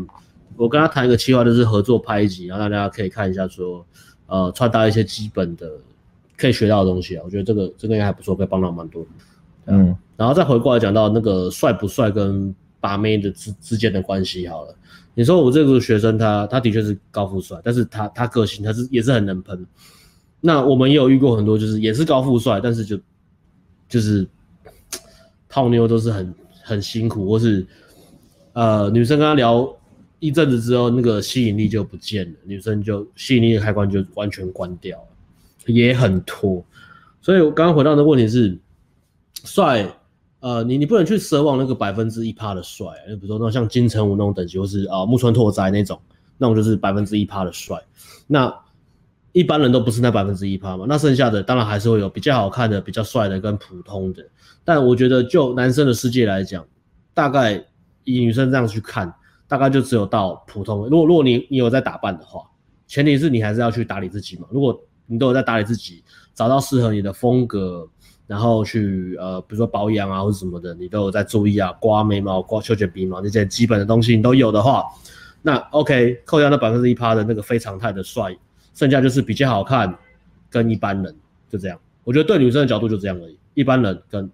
[0.60, 3.86] 我跟他谈一个计划，就是合作拍一集，然后大家可以看一下说，
[4.26, 5.70] 呃，穿搭一些基本的
[6.36, 7.22] 可以学到的东西啊。
[7.24, 9.06] 我觉得这个这个应该还不错，可以帮到蛮多。
[9.66, 14.76] 嗯，然后再回过来讲到那个帅不帅跟把妹的之之间的关系好了。
[15.14, 19.66] 你说我这个学生他他的确是高富帅，但是他他个性他是也是很能喷。
[20.40, 23.00] 那我们也有遇过很多，就是也是高富帅，但是就
[23.90, 24.28] 就是
[25.50, 27.66] 泡妞都是很很辛苦，或是
[28.54, 29.74] 呃女生跟他聊。
[30.20, 35.08] 一阵子之后，那个吸引力就不见了，女生就吸引力的开关就完全关掉了，
[35.68, 36.66] 也很拖。
[37.22, 38.58] 所以我刚刚回到的问题是，
[39.44, 39.88] 帅，
[40.48, 42.88] 呃，你你不能去奢望那个百分之一趴的帅，
[43.20, 46.00] 比如说那像金城武那种等级，或是啊、木村拓哉那种，
[46.38, 47.78] 那种就是百分之一趴的帅。
[48.28, 48.58] 那
[49.34, 54.26] 一般人都不是那百分之一趴嘛，那剩下的当然还是会有比较好看的、比较帅的跟普通的。
[54.64, 56.66] 但我觉得就男生的世界来讲，
[57.14, 57.66] 大概
[58.06, 59.14] 以女生这样去看。
[59.50, 60.90] 大概就只有到普通。
[60.90, 62.42] 如果如果你你有在打扮的话，
[62.86, 64.48] 前提是你还是要去打理自己嘛。
[64.52, 66.04] 如果你都有在打理自己，
[66.36, 67.88] 找到适合你的风格，
[68.28, 74.84] 然后去呃，比如说保养啊或者什么的，你都有在注意啊，刮眉毛、刮修剪鼻毛这些基本的东西你都有的话，
[75.42, 78.38] 那 OK，扣掉那百分之一趴的那个非常态的帅，
[78.76, 79.98] 剩下就是比较好看
[80.50, 81.16] 跟一般人
[81.50, 81.80] 就这样。
[82.04, 84.30] 我觉得对女生的角度就这样而已，一般人跟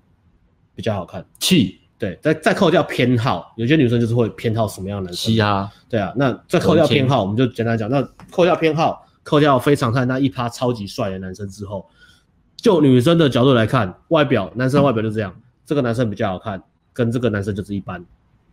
[0.75, 1.79] 比较好看气。
[1.99, 5.31] 对，再再扣掉偏好，有些女生就是会偏好什么样的男生？
[5.33, 11.87] 嘻哈，对啊，那再扣掉偏好，我们就简单讲，那扣掉偏好，扣掉非常态那一趴超级帅的男生之后，
[12.63, 18.05] 就女生的角度来看，外表，男生外表就这样，这个男生比较好看，跟这个男生就是一般，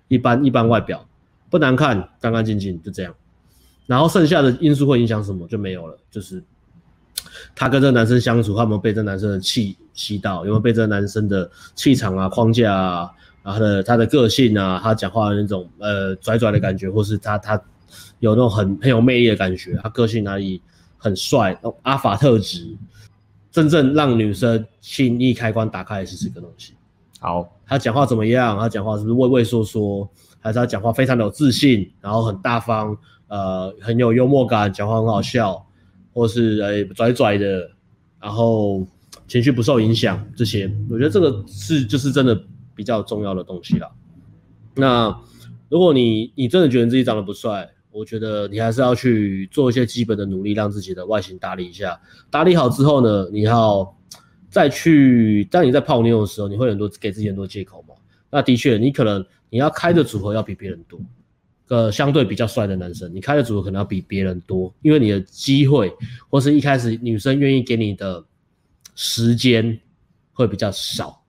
[0.08, 1.06] 一般一般外表
[1.48, 3.14] 不难看，干干净净就这样，
[3.86, 6.42] 然后剩下的因素会影响什么就没有了，就是
[7.54, 13.10] 他跟这个男生相处，他有没有被这个男生的气吸到，有没有被这个男生的气场啊、框架啊。
[13.42, 17.54] 然后他的他的个性啊，他讲话的那种呃拽拽的感觉，或是他他
[18.18, 20.60] 有那种很很有魅力的感觉，他个性哪里
[20.98, 22.76] 很帅，阿法特质，
[23.50, 26.74] 真正让女生心意开关打开的是这个东西。
[27.18, 28.58] 好，他讲话怎么样？
[28.58, 30.08] 他讲话是不是畏畏缩缩？
[30.40, 32.96] 还是他讲话非常的有自信，然后很大方，
[33.28, 35.66] 呃，很有幽默感，讲话很好笑，
[36.12, 37.70] 或是呃拽拽的，
[38.20, 38.86] 然后
[39.26, 42.40] 情绪不受影响，这些我觉得这个是就是真的。
[42.72, 43.90] 比较重要的东西啦。
[44.74, 45.14] 那
[45.68, 52.00] 如果你你真的觉得自己长得不帅，我觉得你还是要去做一些基本的努力，让自己的外形打理一下。
[52.30, 53.96] 打理好之后呢，你要
[54.48, 55.44] 再去。
[55.50, 57.94] 当你在泡妞的时候，你会很多给自己很多借口嘛？
[58.30, 61.00] 那的确，你可能你要开的组合要比别人多。
[61.68, 65.92] 呃，相对比较帅的男生，你开的组合可能要比别人多，因为你的机会
[66.28, 68.24] 或是一开始女生愿意给你的
[68.96, 69.78] 时间
[70.32, 71.22] 会比较少。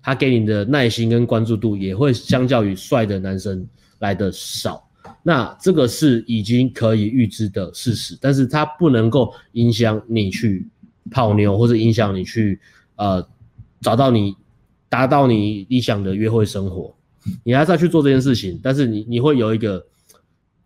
[0.00, 3.66] 他给你的耐心跟关注度也会相较于帅的男生
[3.98, 4.83] 来的少，
[5.26, 10.68] 那这个是已经可以预知的事实，但是它不能够影响你去
[11.10, 12.60] 泡妞，或者影响你去
[12.96, 13.26] 呃
[13.80, 14.36] 找到你
[14.90, 16.94] 达到你理想的约会生活，
[17.42, 18.60] 你还是要去做这件事情。
[18.62, 19.82] 但是你你会有一个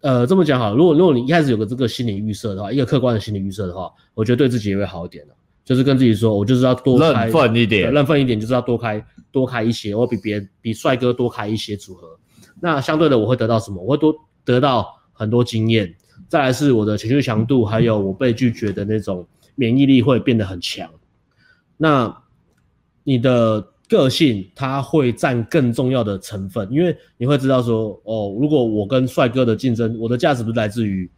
[0.01, 5.35] 呃这么讲好，如果如果你一开始有个这个心理预设的话，一个客观的心理预设的话，我觉得对自己也会好一点的。
[5.65, 12.09] 就是跟自己说，我就是要多开认份一点，认份一点，就是要多开多开一些，我比别人比帅哥多开一些组合。
[12.59, 13.83] 那相对的，我会得到什么？
[13.83, 14.15] 我会多
[14.53, 15.95] 得到很多经验。
[16.29, 20.91] 再来是我的情绪强度，还有我被拒绝的那种免疫力会变得很强。
[21.77, 22.23] 那
[23.05, 31.09] 你的个性，它会占更重要的成分，因为你会知道说，哦，如果我跟帅哥的竞争，我的价值不是来自于。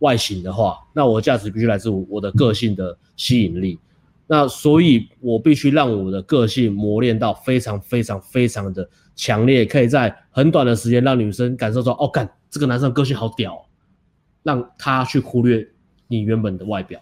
[0.00, 3.78] 外形的话，那我的价值必须来自我我的个性的吸引力。
[4.26, 13.66] 那所以，我必须让我的个性磨练到非常非常非常的强烈，可以在很短的时间让女生感受到，哦，干，这个男生个性好屌，
[14.42, 15.68] 让他去忽略
[16.08, 17.00] 你原本的外表。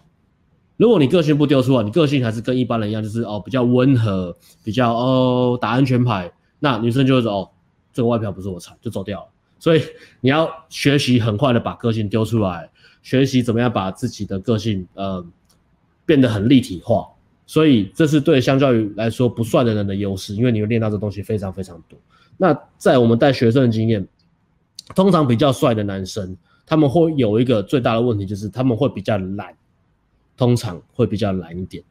[0.77, 7.49] 如果你个性不丢出来，你个性还是跟一般人一样，就是哦比较温和，比较哦打安全牌，那女生就会说，哦，
[7.91, 9.27] 这个外表不是我菜，就走掉了。
[9.59, 9.81] 所以
[10.21, 12.69] 你要学习很快的把个性丢出来。
[13.01, 15.25] 学习怎么样把自己的个性呃
[16.05, 17.07] 变得很立体化，
[17.45, 21.97] 所以这是对相较于来说不帅的人的优势，因为你会练到这东西非常非常多。
[22.35, 24.05] 那在我们带学生的经验，
[24.95, 29.55] 通常比较帅的男生，他们会有一个最大的问题，就是他们会比较懒，
[30.37, 31.83] 通常会比较懒一点，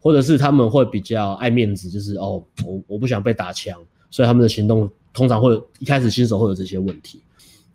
[0.00, 3.78] 或者是他们会比较爱面子，就是哦我我不想被打枪，
[4.10, 7.20] 所以他们的行动通常会一开始新手会有这些问题，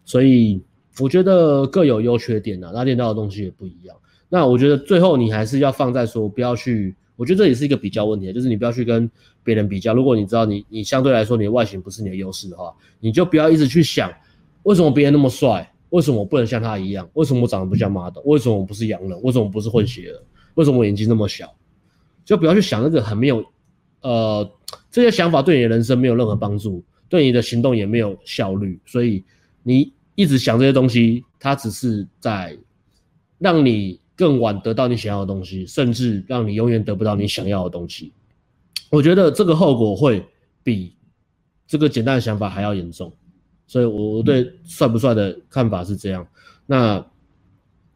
[0.05, 0.61] 所以。
[0.99, 3.95] 我觉得各有优缺点呐，那练到的东西也不一样。
[4.27, 9.09] 那我觉得最后你还是要放在说，不要去，我觉得这也是一个比较问题，就是你不要去跟
[9.41, 9.93] 别人比较。
[9.93, 14.11] 如果你知道你你相对来说你的外形不是你的优势的话，你就不要一直去想
[14.63, 20.23] 为什么别人那么帅，为什么我不能像他一样，为什么我长得不像 model，为什么我不是洋人，为什么我不是混血儿，
[20.55, 21.53] 为什么我眼睛那么小，
[22.25, 23.45] 就不要去想那个很没有，
[24.01, 24.51] 呃，
[24.89, 29.23] 这些想法对你的人生没有任何帮助，对你的行动也没有效率，所以
[29.63, 29.93] 你。
[30.15, 32.55] 一直想这些东西，它只是在
[33.39, 38.11] 让你更晚得到你想要的东西，甚至让你永远得不到你想要的东西。
[38.91, 40.23] 我觉得这个后果会
[40.63, 40.93] 比
[41.65, 43.11] 这个简单的想法还要严重。
[43.71, 46.27] 所以，我我对帅不帅的看法是这样。
[46.65, 47.01] 那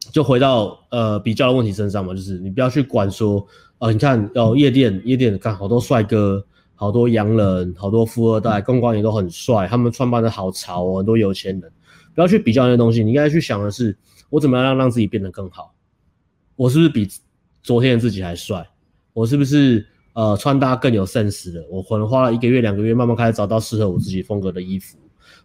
[0.09, 3.45] 就回到呃比较的问题身上嘛，就是你不要去管说，
[3.79, 6.41] 呃，你看哦，夜店夜店看好多帅哥，
[6.75, 11.69] 好多洋人，好多富二代，公关也都很帅，他们穿扮的好潮哦，很多有钱人。
[12.13, 13.97] 不要去比较那些东西，你应该去想的是，
[14.29, 15.73] 我怎么样让让自己变得更好？
[16.55, 17.05] 我是不是比
[17.61, 18.65] 昨天的自己还帅？
[19.11, 21.67] 我是不是呃穿搭更有 sense 的？
[21.69, 24.97] 我可能花了一个月、两个月，慢慢开始找到适合我自己风格的衣服。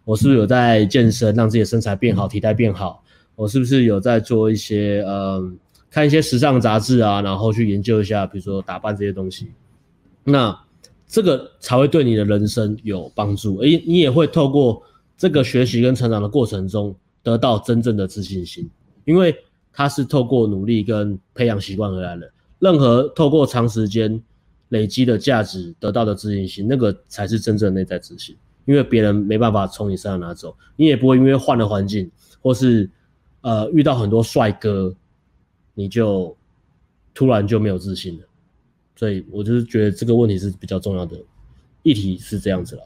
[0.03, 3.03] 我是不是有在健身，让自己的身材变好，体态变好？
[3.35, 5.51] 我是不是有在做一些呃
[5.89, 9.51] 看一些时尚杂志啊，然后去研究一下，比如说打扮这些东西？
[10.23, 10.57] 那
[11.07, 13.57] 这个才会对你的人生有帮助。
[13.59, 14.83] 诶，你也会透过。
[15.17, 18.67] 这个学习跟成长的过程中，得到真正的自信心，
[19.05, 19.35] 因为
[19.71, 22.27] 它是透过努力跟培养习惯而来的。
[22.57, 24.19] 任何透过长时间
[24.69, 28.35] 累积的价值得到的自信心，那个才是真正的内在自信。
[28.65, 32.09] 因为别人没办法从你身上拿走，你也不会因为换了环境，
[32.41, 32.89] 或是
[33.41, 34.93] 呃遇到很多帅哥，
[35.73, 36.35] 你就
[37.13, 38.25] 突然就没有自信了。
[38.95, 41.17] 所以我就是觉得这个问题是比较重要的
[41.81, 42.83] 议题，是这样子了。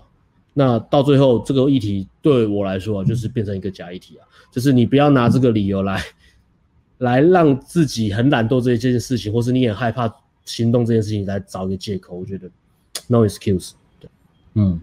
[0.54, 6.02] 那到最后，这个议题对我来说啊，就是变成一个假议题啊，就是你不要拿这个理由来，
[7.00, 10.10] 来让自己很懒惰这件事情，或是你很害怕
[10.46, 12.16] 行动这件事情来找一个借口。
[12.16, 12.50] 我觉得
[13.08, 13.74] no excuse。
[14.00, 14.10] 对，
[14.54, 14.80] 嗯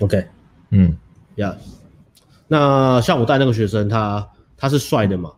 [0.00, 0.26] ，OK，
[0.70, 0.96] 嗯，
[1.36, 1.56] 呀，
[2.48, 5.32] 那像我带那个学生，他他是帅的嘛，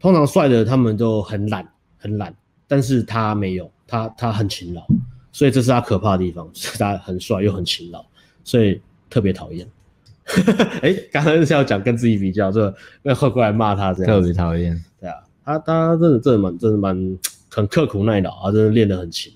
[0.00, 1.66] 通常帅的他们都很懒，
[1.98, 2.34] 很懒，
[2.66, 4.86] 但是他没有，他他很勤劳，
[5.32, 8.04] 所以这是他可怕的地方， 是他很帅又很勤劳。
[8.44, 9.68] 所以特别讨厌，
[10.80, 12.72] 哎，刚刚是要讲跟自己比较，这
[13.02, 14.80] 那会过来骂他这样，特别讨厌。
[15.00, 17.18] 对啊，他他真的真的蛮真的蛮
[17.50, 19.32] 很刻苦耐劳啊，真的练得很勤。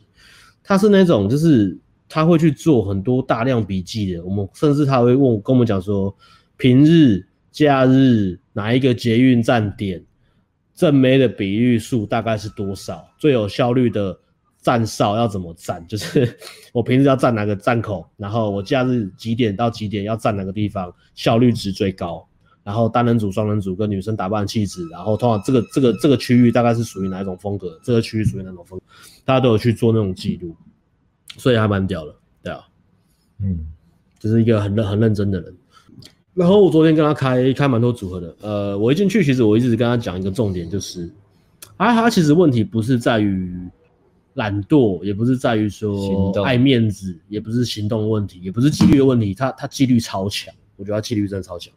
[0.63, 1.77] 他是那种就是
[2.11, 6.15] 他会去做很多大量笔记的，我们甚至他会问跟我们讲说，
[6.59, 10.05] 平日、假日哪一个捷运站点
[10.75, 14.19] 正妹的比率数大概是多少，最有效率的。
[14.63, 15.83] 站哨要怎么站？
[15.87, 16.37] 就是
[16.71, 22.29] 我平时要站哪个站口，然后我假日几点到几点要站哪个地方，效率值最高。
[22.63, 27.81] 然后单人组、双人组跟女生打扮气质，然后通常这个这个这个区域大概是属于哪一种风格？
[27.83, 28.85] 这个区域属于哪种风格？
[29.25, 30.55] 大家都有去做那种记录，
[31.41, 32.61] 所以还蛮屌的，对啊，
[33.41, 33.67] 嗯，
[34.19, 35.57] 就是一个很认很认真的人。
[36.35, 41.11] 然后我昨天跟他开开蛮多组合的，呃，我一进去其实我一直跟他讲一个重点，就是。
[41.77, 43.51] 啊他其实问题不是在于
[44.35, 51.73] 懒惰，也不是在于说爱面子，也不是行动问题，也不是纪律的问题，他他纪律超强，我觉得他纪律真的超强，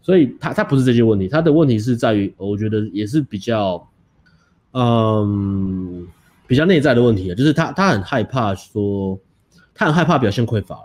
[0.00, 3.84] 所以他他不是这些问题，他的问题是在于，我觉得也是比较，
[4.72, 6.06] 嗯，
[6.46, 9.18] 比较内在的问题啊，就是他他很害怕说，
[9.74, 10.78] 他很害怕表现匮乏，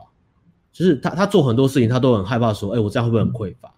[0.71, 3.71] 就是他他做很多事情，他都很害怕说，哎、我这样会不会很匮乏？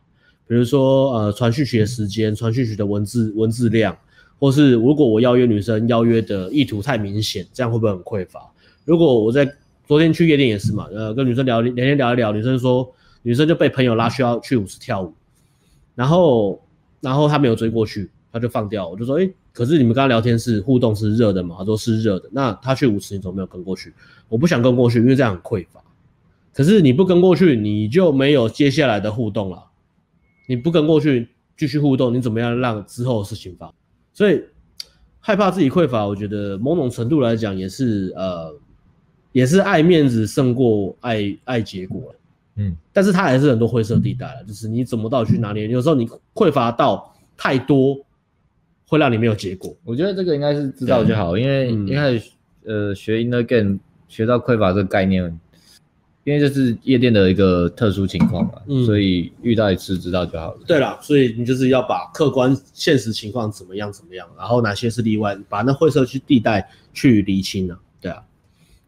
[0.48, 3.98] 比如说呃，传讯息的时间，传讯息的文字文字量。
[4.40, 8.42] 或是如果我邀约女生，邀约的意图太明显，这样会不会很匮乏？
[8.84, 9.50] 如果我在
[9.88, 15.14] 昨天去夜店也是嘛，呃，跟女生聊聊天聊一聊，女生说女生就被朋友拉需要去舞池跳舞，
[15.96, 16.62] 然后
[17.00, 21.56] 然后他没有追过去，她就放掉，我就说，诶，可是你们刚刚聊天是互动是热的嘛？
[21.60, 23.94] 他说是热的，那他去舞池你怎么没有跟过去？
[24.28, 25.80] 我不想跟过去，因为这样很匮乏。
[26.52, 29.64] 可是你不跟过去，你就没有接下来的互动了。
[30.48, 33.76] 你不跟过去继续互动，你怎么样让之后的事情发生？
[34.14, 34.44] 所以
[35.20, 38.52] 害怕自己匮乏，我觉得某种程度来讲也是呃，
[39.32, 42.16] 也是爱面子胜过爱爱结果。
[42.56, 45.70] 嗯，但是他还是很多灰色地带了，就是你怎么到底去哪里？
[45.70, 47.98] 有时候你匮乏到太多，
[48.94, 49.76] 会让你没有结果。
[49.84, 52.32] 我觉得这个应该是知道就好，因为一开始
[52.66, 55.40] 呃学 Inner Game 学到匮乏这个概念。
[56.26, 60.62] 因为这是夜店的一个特殊情况嘛，嗯，所以遇到一次知道就好了。
[60.66, 67.78] 对啦，所以你就是要把客观现实情况怎么样怎么样，然后哪些是例外，把那灰色去地带去厘清了。
[68.00, 68.24] 对啊，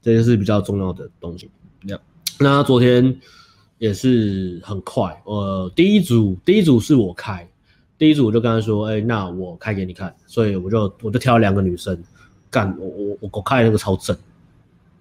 [0.02, 1.50] 这就是比较重要的东西。
[1.86, 2.00] Yeah.
[2.40, 3.20] 那昨天
[3.80, 7.46] 也是很快，呃，第一组第一组是我开，
[7.98, 11.98] 第一组我就跟他说，哎、欸，那我开给你看，所以我就我就挑了两个女生，
[12.50, 14.16] 干我我我我开那个超正。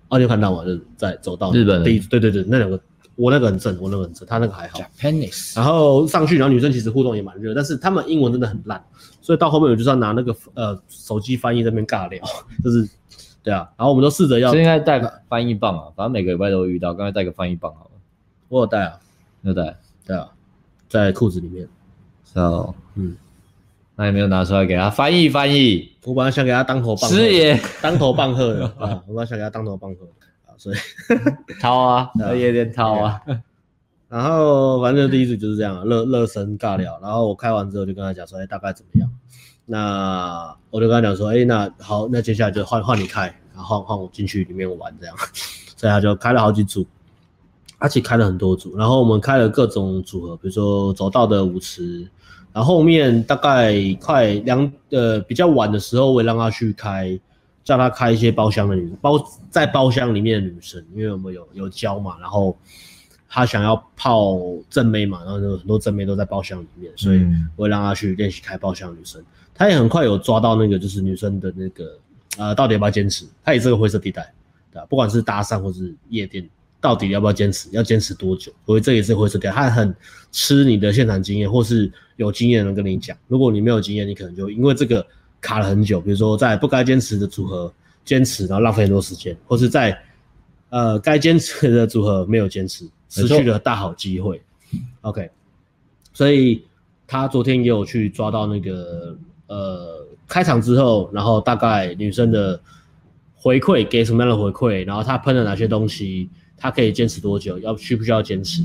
[0.09, 0.65] 哦，你有看到吗？
[0.65, 2.79] 就是在走到日本第一，对对对，那两个
[3.17, 4.79] 我那个很正，我那个很正，他那个还好。
[4.79, 5.57] Japanese。
[5.57, 8.85] 然后上去，然后女生其实互动也蛮热，但是他们英文真的很烂，
[9.21, 12.23] 所以到后面我就是要拿那个呃手机翻译在那边尬聊，
[12.63, 12.89] 就是
[13.43, 13.69] 对啊。
[13.77, 17.91] 然后我们都试着要，是应该带个翻译棒啊，反正每个礼拜都会遇到，刚才带个翻译棒好了。
[18.49, 19.01] 我有带啊，
[19.43, 19.77] 有带，
[20.07, 20.29] 对啊，
[20.89, 21.67] 在裤子里面。
[22.35, 23.17] So，嗯。
[23.97, 29.01] 那也没有拿出来给他翻译翻译，我本来想给他当头棒喝，师爷当头棒喝的 啊！
[29.07, 30.05] 我本来想给他当头棒喝
[30.47, 30.77] 啊，所以
[31.63, 33.23] 掏啊，有一点掏啊。
[34.09, 36.99] 然后反正第一组就是这样，热热身尬聊。
[37.01, 39.09] 然后我开完之后就跟他讲说，哎、欸，大概怎么样？
[39.65, 45.15] 那我就跟他讲说，哎、欸，那好，那接下来就换换你开，然后换换我进去里面玩这样。
[45.79, 46.85] 所以他就开了好几组，
[47.79, 48.77] 而且开了很多组。
[48.77, 52.11] 然后我们开了各种组合，比如说走道的舞池。
[52.55, 57.19] 然后后面大概快两呃比较晚的时候，我也让他去开，
[57.65, 59.19] 叫他开一些包厢的女包
[59.51, 62.57] 在包厢里面的女生，因为我们有有教嘛，然后
[63.29, 64.39] 他想要泡
[64.71, 67.21] 正妹嘛，然后就很多正妹都在包厢里面，所以
[67.57, 69.21] 我会让他去练习开包厢的女生。
[69.53, 71.99] 他也很快有抓到那个就是女生的那个
[72.39, 74.33] 呃到底要不要坚持，他也是个灰色地带，
[74.73, 74.87] 对吧？
[74.89, 76.49] 不管是搭讪或是夜店。
[76.85, 77.67] 到底要不要坚持？
[77.73, 78.53] 要坚持多久？
[78.67, 79.97] 所以这也是灰色地带，他很
[80.31, 83.17] 吃你的现场经验，或是有经验的人跟你讲。
[83.27, 85.07] 如果你没有经验，你可能就因为这个
[85.41, 85.99] 卡了很久。
[85.99, 87.73] 比如说在不该坚持的组合
[88.05, 89.99] 坚持，然后浪费很多时间，或是在
[90.69, 94.43] 呃该坚持的组合没有坚持，失去了大好机会。
[95.01, 95.31] OK，
[96.13, 96.63] 所以
[97.07, 99.17] 他昨天也有去抓到那个
[99.47, 102.61] 呃开场之后，然后大概女生的
[103.35, 106.29] 回馈给什么样的回馈，然后他喷了哪些东西。
[106.57, 107.59] 他可以坚持多久？
[107.59, 108.63] 要需不需要坚持？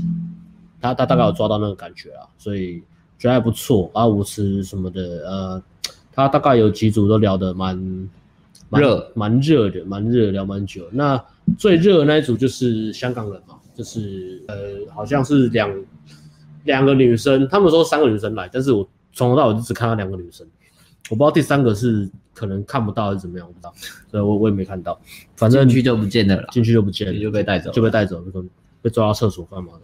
[0.80, 2.82] 他他大概有抓到那个感觉啊，所以
[3.18, 4.06] 觉得还不错啊。
[4.06, 5.62] 舞池什么的，呃，
[6.12, 7.76] 他大概有几组都聊得蛮
[8.70, 10.88] 热，蛮热的，蛮热，聊蛮久。
[10.92, 11.22] 那
[11.58, 14.56] 最热的那一组就是香港人嘛，就是呃，
[14.94, 15.84] 好像是两
[16.64, 20.46] 两个女生，他们说三个女生来，但是我从头到尾就只看到两个女生。
[21.10, 23.74] 我不知道第三个是可能看不到还是怎么样，我不知道，
[24.08, 24.98] 所以我我也没看到。
[25.34, 28.40] 反正进去就不见了，进去就不见了，就被带走，就被带走，被
[28.82, 29.80] 被抓到厕所干嘛的。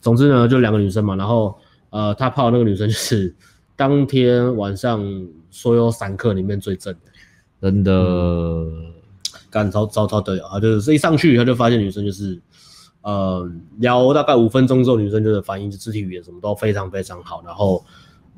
[0.00, 1.54] 总之呢，就两个女生嘛，然后
[1.90, 3.34] 呃，他泡的那个女生就是
[3.76, 5.04] 当天晚上
[5.50, 6.90] 所有散客里面最正
[7.60, 8.66] 的，真的，
[9.50, 10.58] 干超超超的啊！
[10.58, 12.40] 就是一上去他就发现女生就是
[13.02, 13.46] 呃
[13.76, 17.84] 聊大概五分钟之后，女生就是反应、肢体语言什么都非常非常好，然后。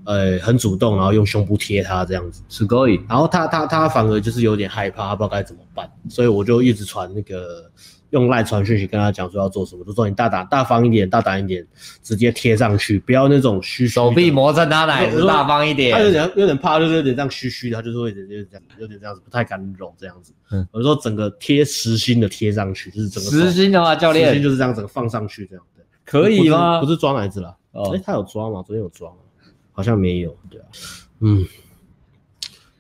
[0.05, 3.01] 呃，很主动，然后用胸部贴他这样子，是可以。
[3.09, 7.71] 然后他他他反而就是有点害怕，他不知道该怎么办，所以我就一直传那个
[8.11, 11.67] 用赖传讯息跟他讲说要做什么，就说你大胆大方一点，大胆一点，
[12.03, 13.95] 直接贴上去，不要那种虚虚。
[13.95, 15.97] 手臂磨蹭他奶子，大方一点。
[15.97, 20.33] 他有点有点怕，就是有点这样虚虚的，他就是会有点这样，有点这样子，不太敢揉这样子。
[20.51, 26.81] 嗯，我就说整个贴实心的贴上去，就是整个实心的话，教练实心就是这样整个放上去这样的，可以吗？
[26.81, 28.63] 不是抓奶子了，哎、哦欸，他有抓吗？
[28.65, 29.17] 昨天有抓吗？
[29.77, 30.67] 好像没有，对啊，
[31.19, 31.45] 嗯，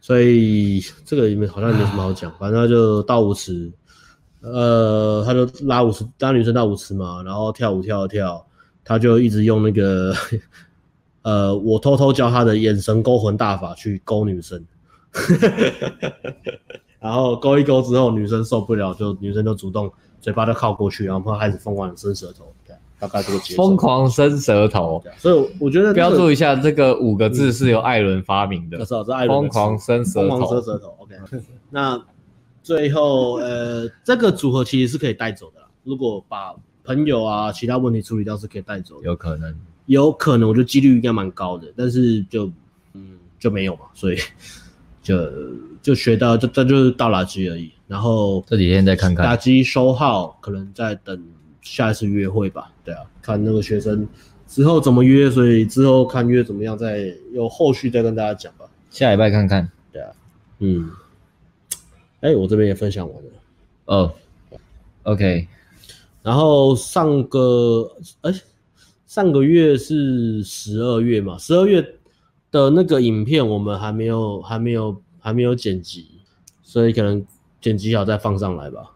[0.00, 3.70] 所以这个里面好像没什么好讲，反正就到舞池，
[4.40, 8.46] 呃，他就拉舞池，拉女生到舞池嘛，然后跳舞跳跳，
[8.84, 10.14] 他就一直用那个，
[11.22, 14.64] 呃，我偷偷教他的眼神勾魂大法去勾女生，
[17.00, 22.53] 然后勾一勾之后，女生受不了，就女生就主动嘴巴就靠过去，然后开始疯狂的伸舌头。
[23.06, 28.78] 大概这个节奏，疯狂伸舌头，所以我觉得标注一下，这个五个字是由艾伦发明的。
[28.78, 30.94] 没错，是艾伦疯狂伸舌头，疯狂伸舌头。
[30.98, 31.14] OK，
[31.68, 32.02] 那
[32.62, 35.60] 最后呃，这个组合其实是可以带走的。
[35.82, 39.06] 如果把朋友啊其他问题处理掉，是可以带走的。
[39.06, 39.54] 有可能，
[39.86, 41.70] 有可能，我觉得几率应该蛮高的。
[41.76, 42.50] 但是就
[42.94, 44.18] 嗯就没有嘛，所以
[45.02, 45.30] 就
[45.82, 47.70] 就学到这这就是倒垃圾而已。
[47.86, 51.22] 然后这几天再看看，打机收号，可能再等。
[51.64, 54.06] 下一次约会吧，对啊，看那个学生
[54.46, 58.66] 之后怎么约，所以之后看约怎么样，再有后续再跟大家讲吧。
[58.90, 60.12] 下礼拜看看，对啊，
[60.60, 60.88] 嗯，
[62.20, 63.30] 哎、欸，我这边也分享完了，
[63.86, 64.14] 哦
[65.02, 65.48] ，OK，
[66.22, 67.90] 然后上个
[68.20, 68.40] 哎、欸，
[69.06, 71.82] 上个月是十二月嘛，十二月
[72.50, 76.06] 的那个影片我们还没有还没有还没有剪辑，
[76.62, 77.26] 所以可能
[77.60, 78.93] 剪辑好再放上来吧。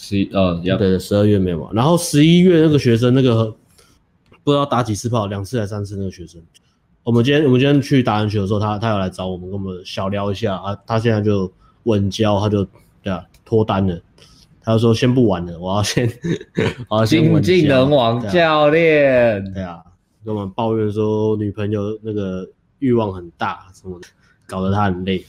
[0.00, 3.52] 十一呃，对，十二月没有嘛，然后十一月那个学生那个
[4.44, 6.40] 不知道打几次炮，两次还是三次那个学生，
[7.02, 12.64] 我们今天我们今天去打篮球的时候，他他有来找我们，跟我们小聊一下啊，他现在就稳交，他就
[13.02, 14.00] 对啊脱单了，
[14.62, 16.08] 他就说先不玩了，我要先，
[16.88, 17.48] 我要先稳交。
[17.48, 19.82] 精尽人亡教练，对啊，
[20.24, 24.06] 跟我们抱怨说女朋友那个欲望很大什么的，
[24.46, 25.26] 搞得他很累。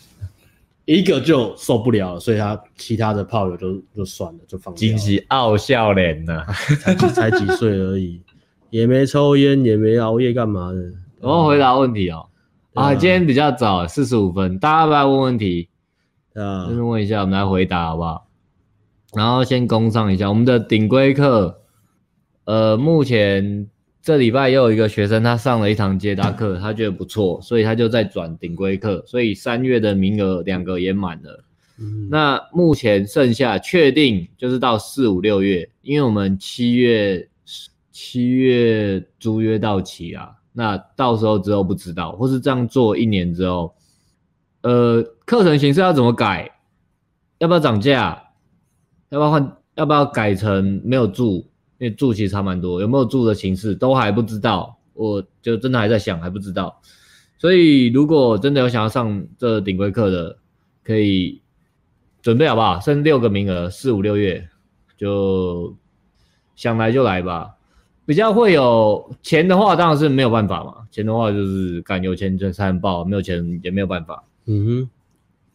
[0.98, 4.88] 一个就受不了了，所以他其他的炮友就就算了，就放弃。
[4.88, 6.44] 惊喜傲笑脸呢，
[6.82, 8.20] 才才几岁而已，
[8.72, 10.92] 也没抽烟，也没熬夜，干嘛的？
[11.22, 12.26] 我们回答问题哦。
[12.74, 15.70] 啊，啊，今天比较早，四十五分，大家不要问问题？
[16.34, 18.26] 啊，就是问一下，我们来回答好不好？
[19.14, 21.62] 然后先工商一下我们的顶规课，
[22.46, 23.70] 呃，目前。
[24.10, 31.44] 这礼拜又有一个学生，他上了一堂接搭课，他觉得不错，所以他就在转顶规课，所以三月的名额两个也满了。
[31.78, 37.30] 嗯，那目前剩下确定就是到四五六月，因为我们七月
[37.92, 43.76] 七月租约到期啊，那到时候之后不知道，或是这样做一年之后，
[44.64, 46.50] 呃，课程形式要怎么改？
[47.38, 48.24] 要不要涨价？
[49.10, 49.58] 要不要换？
[49.76, 51.49] 要不要改成没有住？
[51.80, 56.80] 因为住其实差蛮多，有没有住的形式都还不知道，我就真的还在想，还不知道。
[57.38, 60.38] 所以如果真的有想要上这顶规课的，
[60.84, 61.42] 可以
[62.22, 62.80] 准备好不好？
[62.82, 64.46] 剩六个名额，四五六月
[64.98, 65.74] 就
[66.56, 67.56] 想来就来吧。
[68.06, 70.76] 比较会有钱的话，当然是没有办法嘛。
[70.92, 74.24] 钱的话就是敢有钱就才能报，没有钱也没有办法。
[74.48, 74.90] 嗯哼，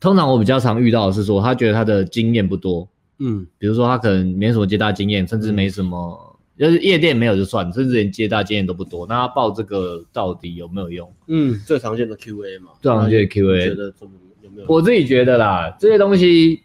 [0.01, 2.89] 通常我比较常遇到的是说，他觉得他的经验不多。
[3.19, 9.07] 嗯，比如说他可能没什么接待经验，甚至没什么，就是夜店没有就算，甚至连接待经验都不多。
[9.07, 11.13] 那他报这个到底有没有用？
[11.27, 14.13] 嗯，最常见的 QA 嘛，最常见的 QA，觉得怎么
[14.43, 14.67] 有没有？
[14.69, 16.61] 我自己觉得啦，这些东西，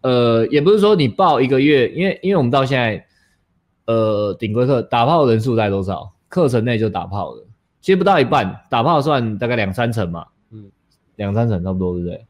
[0.00, 3.06] 呃，也不是说你报一个月，因为因为我们到现在，
[3.86, 6.12] 呃，顶规课打炮人数在多少？
[6.28, 7.42] 课程内就打炮的，
[7.82, 10.70] 其实不到一半，打炮算大概两三成嘛，嗯，
[11.16, 12.24] 两三成差不多，对不对？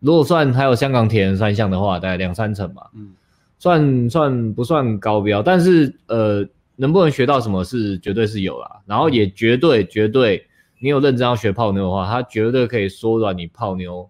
[0.00, 3.12] 如果算还有香港铁人三项的话，大概两三成吧，嗯。
[3.60, 6.46] 算算不算高标，但是呃，
[6.76, 10.46] 能不能学到什么是绝对是有啦，然后也绝对绝对，
[10.78, 14.08] 你有认真要学泡妞的话，它绝对可以缩短你泡妞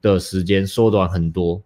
[0.00, 1.60] 的时间，缩短很多，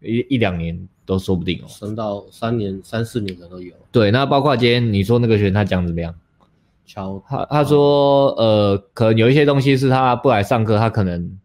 [0.00, 0.76] 一一两年
[1.06, 3.72] 都说不定哦，升到三年、三四年的都有。
[3.92, 6.12] 对，那包括今天你说那个学员他讲怎么样？
[6.84, 11.38] 乔他他说呃，可能有一些东西是他不来上课，他可能嗯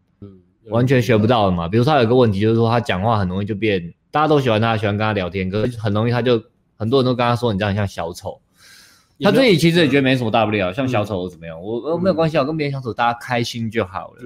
[0.68, 3.92] 完全学不到的嘛，比如说他有个问题就是说他讲话很容易就变。
[4.12, 6.42] 大家都喜欢他，喜欢跟他聊天，可是很容易他就
[6.78, 8.40] 很多人都跟他说，你这样像小丑。
[9.20, 11.60] 他自己其实也觉得没什么大不了，像小丑怎么样？
[11.60, 14.22] 我我没有关系，我跟别人相处，大家开心就好了。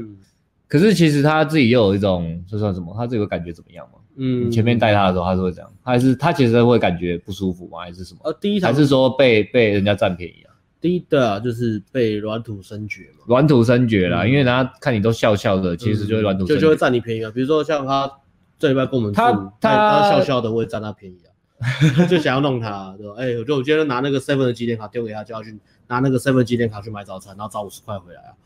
[0.68, 2.94] 可是其实他自己又有一种，这算什么？
[2.96, 3.98] 他自己会感觉怎么样吗？
[4.16, 7.80] 嗯，你前面带他的时候，他是会这样，他还是他其实会感觉不舒服吗？
[7.80, 8.20] 还是什么？
[8.24, 10.49] 呃，第一还是说被被人家占便宜啊？
[10.80, 17.30] 第一的啊，就是被软土生绝嘛，软土生绝啦，因为人家看你都笑笑的，其实就会软土深掘，就就会占你便宜啊。
[17.34, 18.10] 比如说像他。
[18.58, 23.14] 这礼拜跟我们他他笑笑的，我也占他便宜啊，就想要弄他，对吧？
[23.16, 28.36] 哎，我就我今天拿那个 seven 的集点卡丢给他，就要去拿那个 seven 集点卡去买早餐，然后找五十块回来啊。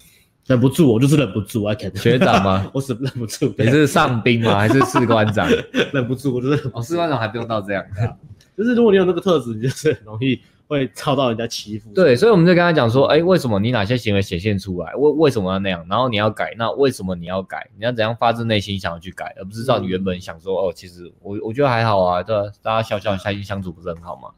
[0.47, 2.70] 忍不住，我就是忍不住，I can 学长吗？
[2.72, 3.53] 我是忍不住。
[3.59, 4.57] 你是上兵吗？
[4.57, 5.49] 还是士官长？
[5.93, 7.85] 忍不住，我就是哦，士官长还不用到这样。
[8.57, 10.41] 就是如果你有那个特质，你就是很容易
[10.75, 11.91] 会遭到人家欺负。
[11.95, 14.95] 对，所以我们就跟他讲说，哎，为什么你哪些行为显现出来？
[14.95, 15.87] 为为什么要那样？
[15.89, 17.70] 然后你要改，那为什么你要改？
[17.79, 24.29] 你要怎样发自内心想要去改，而不是照你原本想说，哦，其实我我觉得还好啊，对，大家笑笑开心相处不是很好吗？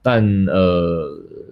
[0.00, 1.10] 但呃，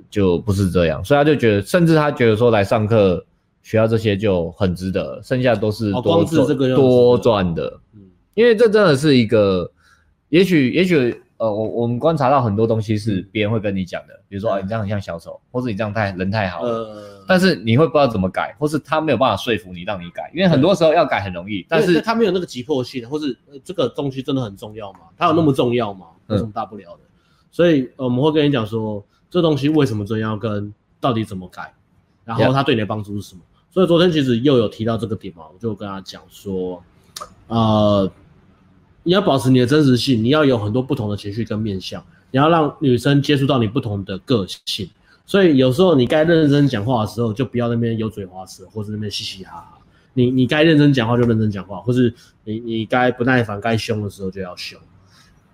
[0.08, 3.22] 就不是这样，所以他就觉得，甚至他觉得说来上课
[3.62, 7.80] 学到这些就很值得，剩下都是多赚多赚的。
[7.94, 8.02] 嗯，
[8.34, 9.70] 因为这真的是一个，
[10.28, 25.00] 也许也许呃，我我们观察到很多东西是别人会跟你讲的，比如说啊，你这样很像小丑，或者你这样太人太好了，呃，但是你会不知道怎么改，或是他没有办法说服你让你改，因为很多时候要改很容易，但是他没有那个急迫性，或是这个东西真的很重要吗？
[25.16, 26.06] 他有那么重要吗？
[26.28, 27.00] 有什么大不了的？
[27.50, 31.72] 所以我们会跟你讲说，这东西为什么重要，跟到底怎么改，
[32.24, 33.42] 然后他对你的帮助是什么。
[33.70, 36.82] 所以昨天其实又有提到这个点嘛，我就跟他讲说，
[37.46, 38.10] 呃，
[39.06, 44.90] 你要保持你的真实性，你要有很多不同的情绪跟面相，你要让女生接触到你不同的个性。
[45.24, 49.78] 所以有时候你该认真讲话的时候，就不要那边油嘴滑舌，或是那边嘻嘻哈哈。
[50.12, 54.76] 你你该认真讲话就认真讲话，或是你你该不耐烦、该凶的时候就要凶。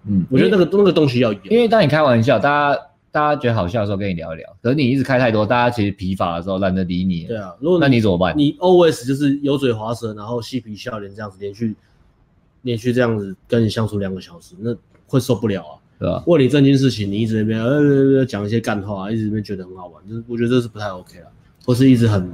[0.07, 2.81] 嗯，我觉得那个那个东西要有，因为当你开玩笑，大家
[3.11, 7.25] 大家觉得好笑的时候跟你聊一聊，可是你一直开太多，大家其实疲乏的时候懒得理你。
[7.25, 8.33] 对啊，如果那你怎么办？
[8.37, 11.75] 你 always 就是油嘴滑舌，然后嬉皮笑脸这样子连续
[12.63, 14.75] 连续这样子跟你相处两个小时，那
[15.07, 16.25] 会受不了啊，对吧？
[16.27, 21.27] 问你正经事情，你一直那边呃讲一些干话，一直那边觉得很好玩，就是我觉得这是不太 OK 了，
[21.65, 22.31] 或是一直很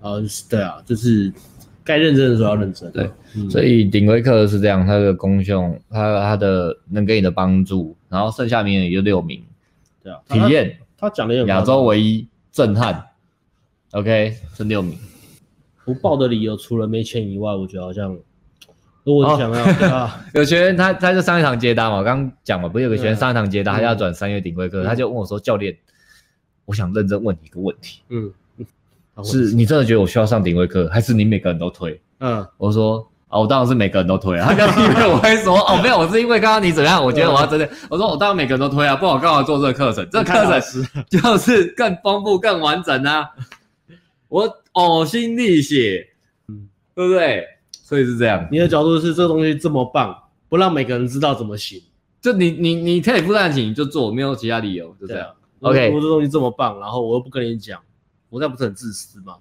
[0.00, 1.32] 呃，对啊，就是。
[1.86, 2.90] 该认真的时候要认真。
[2.92, 9.44] 对，嗯、所以顶规课是这样，它的功效，它它的能给你的帮助，然后剩下名也就六名。
[10.02, 13.04] 对啊，体验他讲的亚洲唯一震撼。
[13.90, 14.98] OK，剩六名。
[15.84, 18.16] 不报的理由除了没钱以外，我觉得好像，
[19.04, 25.76] 如果你想要、哦啊、 有学员他他就上一堂接单嘛，我刚讲嘛，不是有个学员上一堂接单，他要转三月顶规课，他就问我说：“教练，
[26.64, 28.32] 我想认真问你一个问题。”嗯。
[29.22, 32.00] 是你真的觉得我需要上顶规课，还是你每个人都推？
[32.18, 32.98] 嗯，我说
[33.28, 34.48] 啊，我当然是每个人都推啊。
[34.50, 37.68] 他刚以为我会说哦，没有，我是因为刚刚你怎么样，我觉得我要真的。
[37.88, 40.04] 我说我当然每个人都推啊，不然我干嘛做这个课程？
[40.10, 43.30] 这个课程就是更丰富、更完整啊。
[44.26, 46.08] 我呕心沥血，
[46.48, 47.46] 嗯，对不对？
[47.84, 48.48] 所以是这样。
[48.50, 50.16] 你的角度是这个东西这么棒，
[50.48, 51.82] 不让每个人知道怎么行。
[52.18, 55.28] 就你你你可以负担得起你就做，没有其他理由，就这样。
[55.60, 57.78] OK，我这东西这么棒，然后我又不跟你讲。
[58.30, 59.36] 我这样不是很自私吗？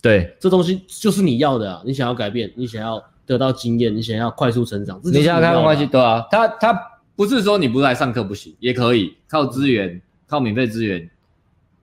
[0.00, 1.82] 对，这东西就是你要的啊！
[1.84, 6.24] 你想要改变，你想要得到经验，你想要快速成长，你，你想要开放关系，对啊。
[6.30, 6.72] 他他
[7.16, 11.10] 不是说你不来上课不行，也可以靠资源，靠免费资源，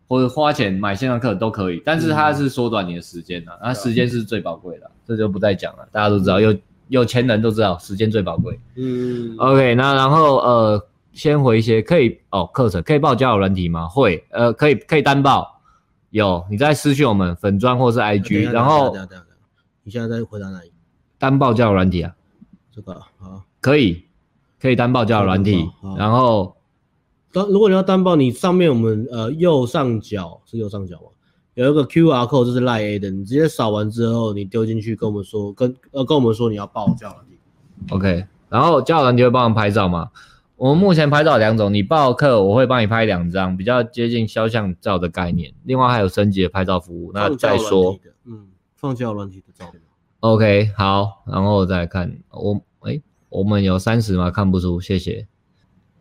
[0.08, 1.82] 或者花钱买线上课都可以。
[1.86, 5.88] 但是它是缩短你的时间的，那、嗯、时间是最宝贵的，这就不再讲了。
[5.91, 6.55] 大家都知道，有
[6.88, 8.60] 有钱人都知道，时间最宝贵。
[8.76, 13.88] 嗯，OK，那然后呃，先回一些可以哦，课程可以报交友软体吗？
[13.88, 15.60] 会，呃，可以可以单报。
[16.10, 18.95] 有，你在私讯我们粉砖或是 IG，然后
[19.84, 20.72] 你现在在回答哪里？
[21.20, 22.14] 单报交友软体啊？
[22.74, 24.03] 这个好，可以，
[24.62, 26.55] 可以单报交友软体，然后
[27.32, 31.07] 当如果你要单报，你上面我们呃右上角是右上角吗？
[31.55, 37.38] 有一个 QR code 就是 Line A 的，你直接扫完之后，你丢进去跟我们说，跟呃跟我们说你要报交友软体
[37.89, 40.09] ，OK，然后交友软体会帮我们拍照吗？
[40.55, 45.53] 我们目前拍照两种，你报课我会帮你拍两张，比较接近肖像照的概念。
[45.65, 47.99] 另外还有升级的拍照服务，那再说。
[48.25, 49.80] 嗯，放交友软体的照片。
[50.21, 54.32] OK，好，然后再看我，哎、欸，我们有三十吗？
[54.32, 55.28] 看不出，谢谢。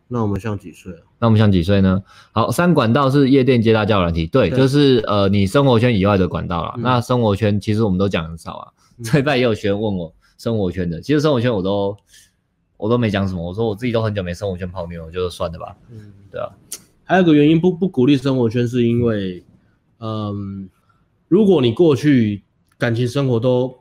[0.09, 1.01] 那我们像几岁啊？
[1.19, 2.03] 那我们像几岁呢？
[2.33, 6.75] 好，三管道是夜店接大交友软体，对，对就是呃你生活圈以外的管道啦。
[6.77, 8.73] 嗯、那生活圈其实我们都讲很少啊。
[9.03, 11.97] 这一拜也有学员问我生活圈的，其实生活圈我都。
[12.79, 15.75] 我都没讲什么，我说我自己都很久没生活圈泡妞，就算了吧。
[15.91, 16.47] 嗯，对啊。
[17.05, 19.43] 还有个原因不不鼓励生活圈，是因为，
[19.99, 20.69] 嗯，
[21.27, 22.43] 如果你过去
[22.77, 23.75] 感情生活都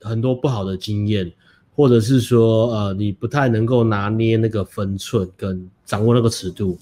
[0.00, 1.32] 很多不好的经验，
[1.80, 6.78] 或者是说呃你不太能够拿捏那个分寸跟掌握那个尺度，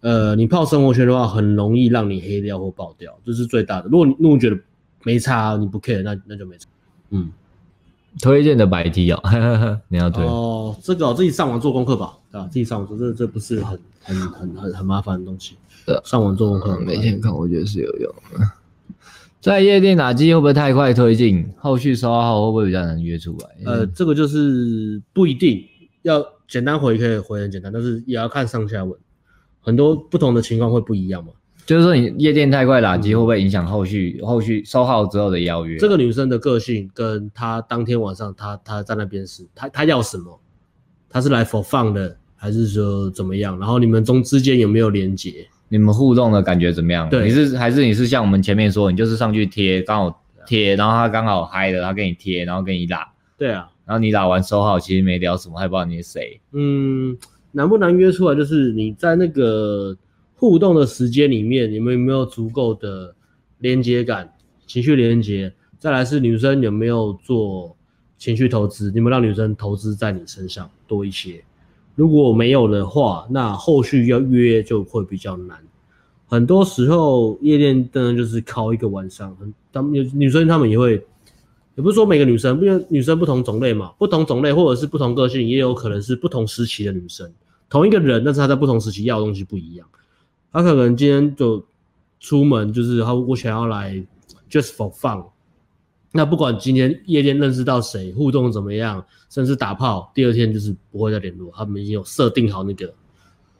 [0.00, 3.88] 呃，你泡生活圈的话，很容易让你黑掉或爆掉，这是最大的。
[3.90, 4.58] 如果你如果觉得
[5.02, 6.66] 没差，你不 care，那那就没差。
[7.10, 7.30] 嗯。
[8.22, 9.20] 推荐的白 T 哦，
[9.88, 12.46] 你要推哦，这个、哦、自己上网做功课吧，对吧？
[12.46, 15.56] 自己上网做，这这不是很很很很很麻烦的东西。
[15.84, 18.14] 对，上网做功课，每天看，我觉得是有用。
[19.44, 21.46] 在夜店打机会不会太快推进？
[21.58, 23.70] 后续收号会不会比较难约出来？
[23.70, 25.62] 呃，这个就是不一定
[26.00, 28.98] 要简单回可以回很简单，但是也要看上下文，
[29.60, 31.30] 很多不同的情况会不一样嘛。
[31.66, 35.76] 就是说你夜店太快打击会不会影响后续、嗯、后续收号之后的邀约？
[35.76, 40.40] 这个女生的个性跟她当天晚上她她在那边是她她要什么？
[41.10, 43.58] 她是来 for fun 的还是说怎么样？
[43.58, 45.46] 然后你们中之间有没有连接？
[45.74, 47.08] 你们互动的感觉怎么样？
[47.10, 53.12] 对，你是还是你是像我们前面说，你就是上去贴，刚好贴，然后他刚好嗨了，他给你贴，然后给你打。
[53.36, 56.40] 对啊，然后你打完收号，其实没聊什么，还不知道你是谁。
[56.52, 57.18] 嗯，
[57.50, 58.36] 难不难约出来？
[58.36, 59.96] 就是你在那个
[60.36, 63.12] 互动的时间里面，你们有没有足够的
[63.58, 64.32] 连接感、
[64.68, 65.52] 情绪连接？
[65.80, 67.76] 再来是女生有没有做
[68.16, 68.92] 情绪投资？
[68.94, 71.42] 你们让女生投资在你身上多一些？
[71.94, 75.58] 如果没有的话，那后续要约就会比较难。
[76.26, 79.36] 很多时候夜店真的就是靠一个晚上，
[79.72, 80.92] 他们女生他们也会，
[81.76, 87.30] 也不是说每个女生，因为女生不同种类嘛，不同种类或者是不同个性，也有可能是不同时期的女生。
[87.68, 89.86] 同一个人，但是他在不同时期要的东西不一样。
[90.52, 91.64] 他可能今天就
[92.18, 93.94] 出门，就是他我想要来
[94.50, 95.24] just for fun。
[96.16, 101.50] 那不管今天夜店认识到谁，互动怎么样，甚至打炮，第二天就是不会再联络。
[101.52, 102.94] 他们已经有设定好那个，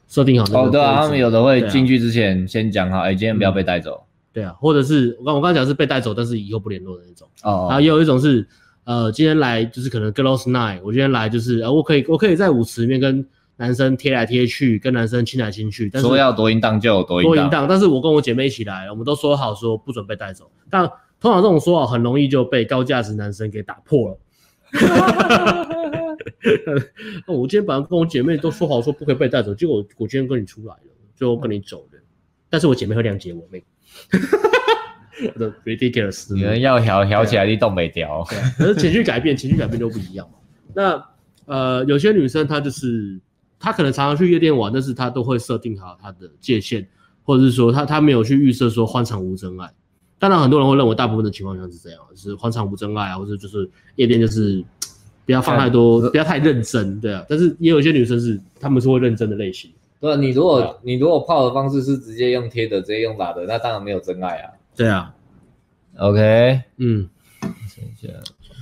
[0.07, 0.69] 设定好那个。
[0.69, 4.07] 哦，对啊，他们有的会进去之前先讲好，哎、啊欸，今天不要被带走、嗯。
[4.31, 7.27] 对啊，或者是我刚我刚讲是被带走，但是以后不联络的那种。
[7.43, 7.67] 哦，哦。
[7.67, 8.47] 然后也有一种是，
[8.85, 13.27] 呃，今天来就是可能 girls night，我今天来就是，呃，我可以我可以在舞池里面跟
[13.57, 15.89] 男生贴来贴去，跟男生亲来亲去。
[15.91, 20.89] 但是说要多淫荡就有多淫荡，但是我跟我姐妹一起来，我们都说好说不准被带走，但。
[21.25, 24.19] 通常这种说法很容易就被高价值男生给打破了。
[27.25, 30.81] 我今天本来跟我姐妹都说好说不可以被带走，结果我今天跟你出来了，
[31.15, 31.99] 最后跟你走了。
[32.47, 33.63] 但是我姐妹会谅解我妹。
[35.65, 38.23] ridiculous， 有人要调调起来你动没调。
[38.55, 40.29] 可是情绪改变，情绪改变就不一样。
[40.75, 41.03] 那
[41.47, 43.19] 呃，有些女生她就是
[43.57, 46.87] 她可能常常去夜店玩，但是她都会设定好她的界限，
[47.23, 49.73] 或者是说她她没有去预设说欢场无真爱。
[50.17, 54.63] 当然，很多人会认为大部分的情况下是这样，就是欢唱无真爱啊，或者就是夜店就是
[55.25, 57.25] 不要放太多，不要太认真，对啊。
[57.27, 59.71] 但是也有一些女生是，她们是会认真的类型。
[59.99, 64.51] 对啊，你如果、啊、你如果泡的方式是直接用贴的，直接用打的，那当然没有真爱啊。
[64.75, 65.13] 对啊。
[65.97, 67.09] OK，嗯，
[67.41, 68.13] 等一下，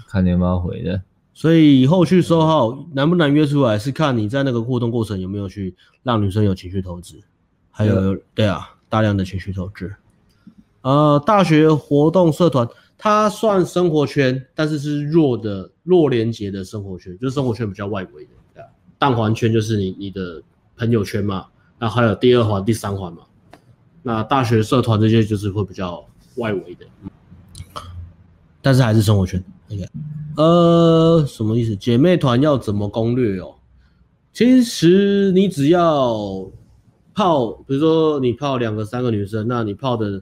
[0.10, 1.02] 看你有没有回的。
[1.34, 7.20] 所以后续收号难不难约出来，是看你在那个互动过程有没有去让女生有情绪投资，
[7.72, 9.92] 还有对啊，大量的情绪投资。
[10.84, 12.68] 呃，大学活动社团，
[12.98, 18.30] 它算生活圈，但是是弱的弱连接的生活圈，就是生活圈比较外围的。
[19.00, 20.44] 蛋黄，圈就是你你的
[20.78, 21.48] 朋友圈嘛，
[21.80, 23.20] 那还有第二环、第三环嘛。
[24.02, 26.06] 那大学社团这些就是会比较
[26.36, 26.86] 外围的，
[28.62, 29.42] 但是还是生活圈。
[29.72, 29.88] OK，
[30.36, 31.76] 呃，什么意思？
[31.78, 33.56] 姐妹团要怎么攻略哦？
[34.34, 36.46] 其实你只要
[37.14, 40.22] 泡，比如说你泡两个、三个女生，那你泡的。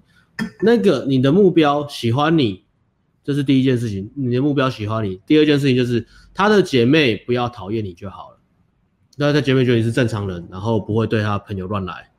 [0.62, 2.64] 那个你的目标喜欢你，
[3.24, 4.10] 这是第一件事情。
[4.16, 8.38] 你的目标喜欢你，第二件事情就是他的姐妹不要讨厌你就好了。
[9.18, 12.10] 那他姐妹觉得你是正常人，然后不会对他朋友乱来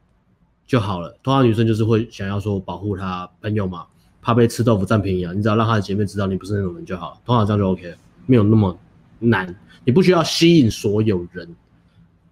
[0.66, 1.18] 就好了。
[1.22, 3.86] 通常女生就是会想要说保护她朋友嘛，
[4.20, 5.32] 怕被吃豆腐占便宜啊。
[5.32, 7.96] 你只要让她的姐妹知道你不是那种人就好了，通常这样就 OK 了，
[8.26, 8.78] 没有那么
[9.18, 9.54] 难。
[9.84, 11.48] 你不需要吸引所有人。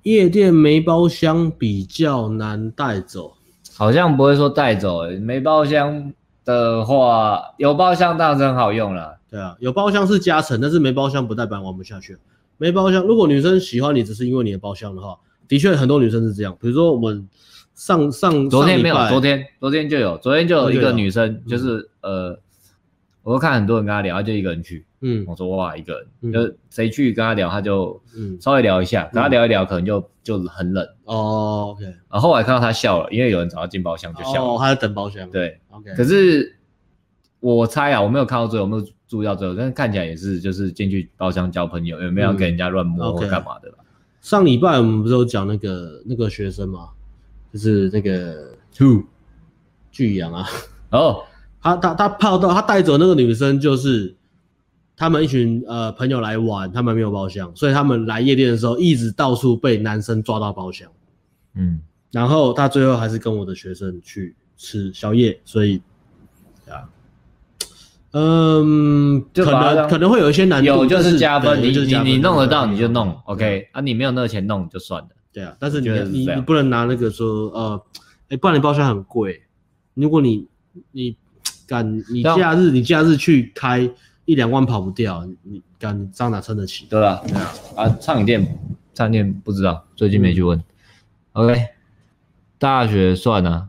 [0.03, 3.35] 夜店没包厢比较难带走。
[3.81, 6.13] 好像不会说带走，诶，没包厢
[6.45, 9.17] 的话，有包厢当然是很好用了。
[9.31, 12.19] 对啊，有包厢是加成，但是没包厢不代表玩不下去。
[12.59, 15.17] 没包厢，如果女生喜欢你只是因为你的包厢的话，
[15.49, 16.55] 的确很多女生是这样。
[16.61, 17.27] 比如说我们
[17.75, 22.39] 上上昨天没有，昨天昨天就有，昨天就有一个女生，就是呃，
[23.23, 24.85] 我看很多人跟她聊，她就一个人去。
[25.03, 30.87] 嗯，我说哇，一个人，嗯、就谁去跟他聊，他就嗯稍微聊一下，嗯、跟他聊一聊，可能就就很冷。
[31.05, 31.85] 哦，OK。
[31.85, 34.55] 然后后来看到他笑了，因为有人找他进包厢，就笑了。
[34.55, 35.31] 哦，他在等包厢。
[35.31, 35.91] 对，OK。
[35.95, 36.55] 可是
[37.41, 43.73] 我猜啊，我没有看到最后，我没有注意到最后，但是看起来也是，就是进去包厢交朋友，有没有给人家乱摸或干嘛的。
[44.21, 46.91] 上礼拜我们不是有讲那个那个学生吗？
[47.51, 49.05] 就是那个 Two
[49.91, 50.47] 巨阳啊。
[50.91, 51.25] 哦，
[51.63, 54.15] 他他他泡到他带走那个女生就是。
[55.01, 60.87] 他们一群呃朋友来玩，他们没有包厢，所以他们来夜店的时候一直到处被男生抓到包厢。
[61.55, 61.81] 嗯，
[62.13, 65.81] 然后他最后还是跟我的学生去吃宵夜，所以
[66.69, 66.85] 啊，
[68.13, 75.09] 嗯，可能可能会有一些难度，有就是加分，你你你弄得到你就弄，OK 啊，你没有那个钱弄就算了。
[75.33, 77.83] 对啊，但是你你你不能拿那个说呃，
[78.29, 79.45] 哎，不然你包厢很贵，
[79.95, 80.47] 如果你
[80.93, 81.17] 你
[81.67, 83.91] 敢你假日你假日去开。
[84.31, 86.87] 一两万跑不掉，你敢这样哪撑得起？
[86.89, 87.21] 对吧？
[87.27, 88.59] 对啊，啊，唱饮店，
[88.95, 90.57] 唱饮店不知道，最近没去问。
[91.33, 91.67] 嗯、OK，
[92.57, 93.69] 大学算啊，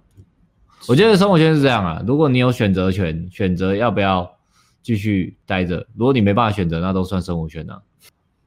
[0.88, 4.38] 我觉得生活圈是这样啊，如果你有选择权，选择要不要
[4.84, 7.82] 继续待着，如果你没办法选择，那都算生活圈啊。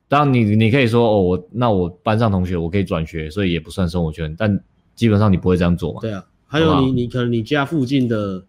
[0.07, 4.63] 当然你你可以说哦，我那我班上同学我可以转学，所以也不算生活圈，但
[4.95, 6.01] 基本上你不会这样做嘛。
[6.01, 8.45] 对啊，还有你你可能你家附近的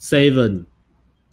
[0.00, 0.64] Seven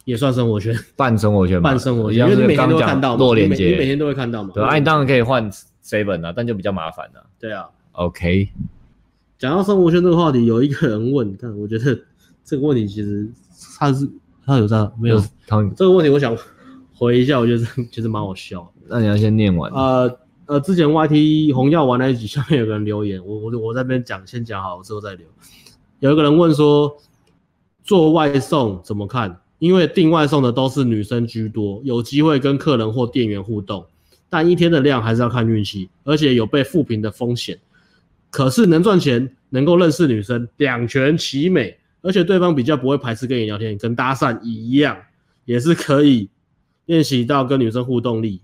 [0.06, 4.52] 也算生活圈，半生活圈，半生活圈，因为你每天都会看到嘛，弱连接，你每天都会看到嘛。
[4.54, 5.50] 对啊，你当然可以换
[5.84, 7.26] Seven 啊，但就比较麻烦了。
[7.40, 8.48] 对啊，OK。
[9.36, 11.98] 讲到生活圈这个话题，有一个人问，但我觉得
[12.44, 13.28] 这个问题其实
[13.80, 14.08] 他是
[14.46, 15.20] 他有在没有？
[15.44, 16.36] 他这个问题我想
[16.94, 18.72] 回一下，我觉得 其实蛮好笑。
[18.86, 19.68] 那你要先念完。
[19.72, 25.26] 呃呃，之前 YT 红药丸那一集下面有个人留言，我我我在那边讲，先讲好，之后再留。
[25.98, 26.96] 有一个人问说，
[27.82, 29.40] 做外送怎么看？
[29.58, 33.86] 因为订外送的都是女生居多，有机会跟客人或店员互动，
[34.28, 37.58] 但一天的量还是要看运气，而且有被负评的风险。
[38.30, 44.96] 可是能赚钱，能够认识女生，两全其美，而且对方比较不会排斥跟你聊天，跟搭讪一样，
[45.46, 46.28] 也是可以
[46.84, 48.42] 练习到跟女生互动力。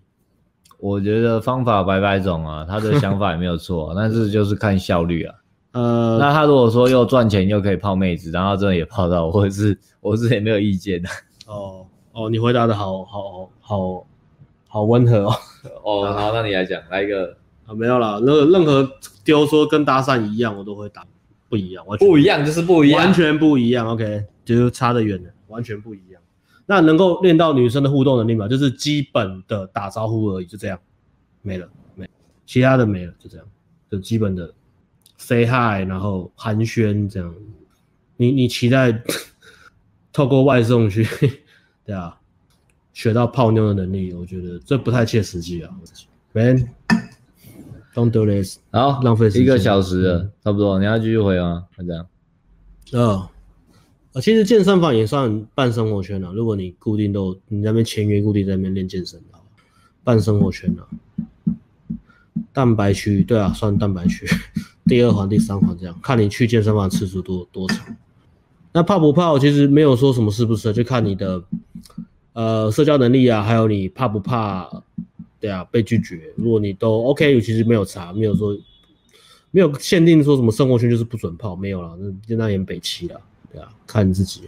[0.79, 5.35] 我觉得方法百百种啊，他的想法也没有错啊， 但是就是看效率啊。
[5.73, 11.09] 呃，那他如果说又赚钱又可以泡妹子，然后真的也泡到，我是 我是也没有意见的。
[11.47, 14.07] 哦哦，你回答的好好好
[14.69, 15.35] 好温和哦。
[15.83, 17.37] 哦，好，那你来讲，来一个。
[17.65, 18.91] 啊，没有啦，那个任何
[19.25, 21.07] 丢说跟搭讪一样，我都会答，
[21.49, 23.87] 不一样，完全不一样就是不一样，完全不一样。
[23.87, 26.21] OK，就是差得远了，完全不一样。
[26.67, 30.77] 那能够练到女生的互动能力嘛，就是基本的打招呼而已，就这样，
[31.41, 32.11] 没了，没，
[32.45, 33.47] 其他的没了，就这样，
[33.89, 34.53] 就基本的
[35.27, 37.35] say hi，然后寒暄这样。
[38.17, 39.03] 你你期待
[40.13, 41.07] 透过外送去，
[41.85, 42.19] 对啊，
[42.93, 45.71] 学到泡妞的能力，我觉得这不太切实际啊
[46.33, 46.69] ，man。
[47.95, 51.67] Don't do this，好，浪费时间一个小时了，嗯、差不多，你要继续回吗？
[51.77, 52.07] 这样，
[52.93, 53.29] 哦，
[54.15, 56.33] 啊，其实健身房也算半生活圈了。
[56.33, 59.39] 如果你固定都你那边签约固定在那边练健身的，
[60.03, 60.89] 半生活圈了。
[62.55, 64.27] 蛋白区，对啊，算蛋白区。
[64.87, 67.97] 第二环、第三环这样，看你去健身房次数多多长。
[68.73, 69.39] 那怕不怕？
[69.39, 71.43] 其实没有说什么是不是，就看你的
[72.33, 74.83] 呃社交能力啊，还有你怕不怕。
[75.39, 76.33] 对啊，被拒绝。
[76.37, 78.57] 如果你都 OK，其实没有查，没有说
[79.51, 83.21] 没有限定说什么生活圈就是不准泡，没有了，那就那演北七了。
[83.53, 84.43] 对啊，看你自己。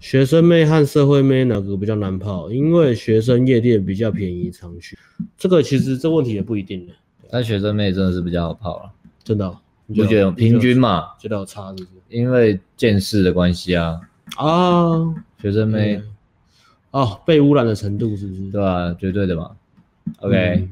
[0.00, 2.50] 学生妹和社会妹哪个比较难泡？
[2.50, 4.98] 因为学生夜店比较便宜，常去。
[5.36, 6.92] 这个其实这问题也不一定的。
[7.30, 8.90] 但学生妹真的是比较好泡了，
[9.22, 9.58] 真的、哦。
[9.86, 11.08] 你觉得平均嘛？
[11.18, 12.00] 觉得有差是不是？
[12.10, 14.00] 因为见识的关系啊。
[14.36, 15.96] 啊，学生妹。
[15.96, 16.14] 嗯
[16.90, 18.50] 哦，被污染的程度是不是？
[18.50, 19.50] 对啊，绝对的嘛。
[20.20, 20.66] OK，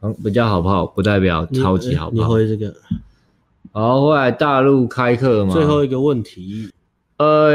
[0.00, 2.14] 嗯，比较好泡，不代表超级好泡。
[2.14, 2.72] 你会这个？
[3.72, 5.52] 好，后来大陆开课嘛。
[5.52, 6.70] 最后一个问题，
[7.18, 7.52] 呃，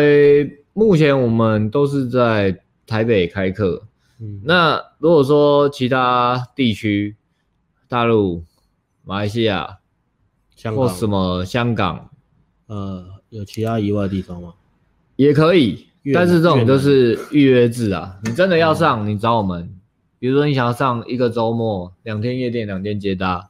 [0.73, 3.83] 目前我们都是在台北开课。
[4.19, 7.15] 嗯，那如果说其他地区，
[7.87, 8.43] 大陆、
[9.03, 9.79] 马来西亚、
[10.55, 12.09] 香港或什么香港，
[12.67, 14.53] 呃，有其他以外的地方吗？
[15.15, 15.87] 也可以。
[16.13, 19.73] 但是这种就是预约制啊，你真的要上，你找我们。
[20.19, 23.49] 比如说你想要上一个周末，两天夜店，两天接搭，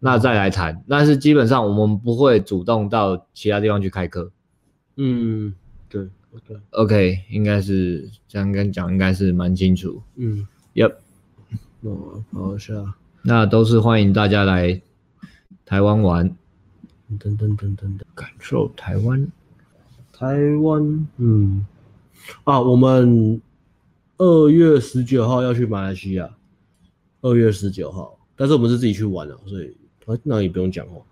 [0.00, 0.84] 那再来谈。
[0.86, 4.30] 但是基本上我们不会主动到其他地方去开课。
[4.96, 5.54] 嗯，
[5.88, 6.60] 对 okay.
[6.72, 10.02] okay, 应该是这样跟讲，应该是蛮清楚。
[10.16, 10.94] 嗯，Yep，
[11.82, 14.80] 哦，好，是啊，那都是欢迎大家来
[15.64, 16.36] 台湾玩，
[17.18, 19.26] 等等等等等，感受台湾，
[20.12, 21.66] 台湾，嗯。
[22.42, 23.40] 啊，我们
[24.18, 26.28] 二月十九号要去马来西亚，
[27.20, 29.76] 二月十九号，但是我们是自己去玩的，所以
[30.06, 31.02] 啊，那也不用讲哦，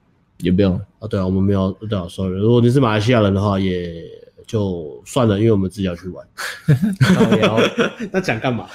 [0.44, 1.08] 也不用啊。
[1.08, 4.04] 对啊，我们没有，对啊，sorry，如果你是马来西亚人的话，也
[4.46, 6.26] 就算了，因为我们自己要去玩。
[8.12, 8.66] 那讲干嘛？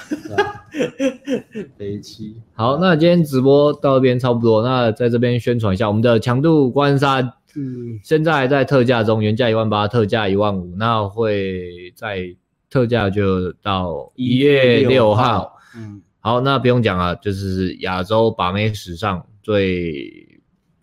[1.76, 2.36] 飞机。
[2.54, 7.32] 好，那今天直播到这边差不多，那在这边宣传一下我们的强度关山。
[7.56, 12.34] 嗯，现在在特价中，原价一万八，特价一万五，那会在
[12.70, 15.56] 特价就到一月六号。
[15.76, 20.28] 嗯，好，那不用讲了，就是亚洲把妹史上最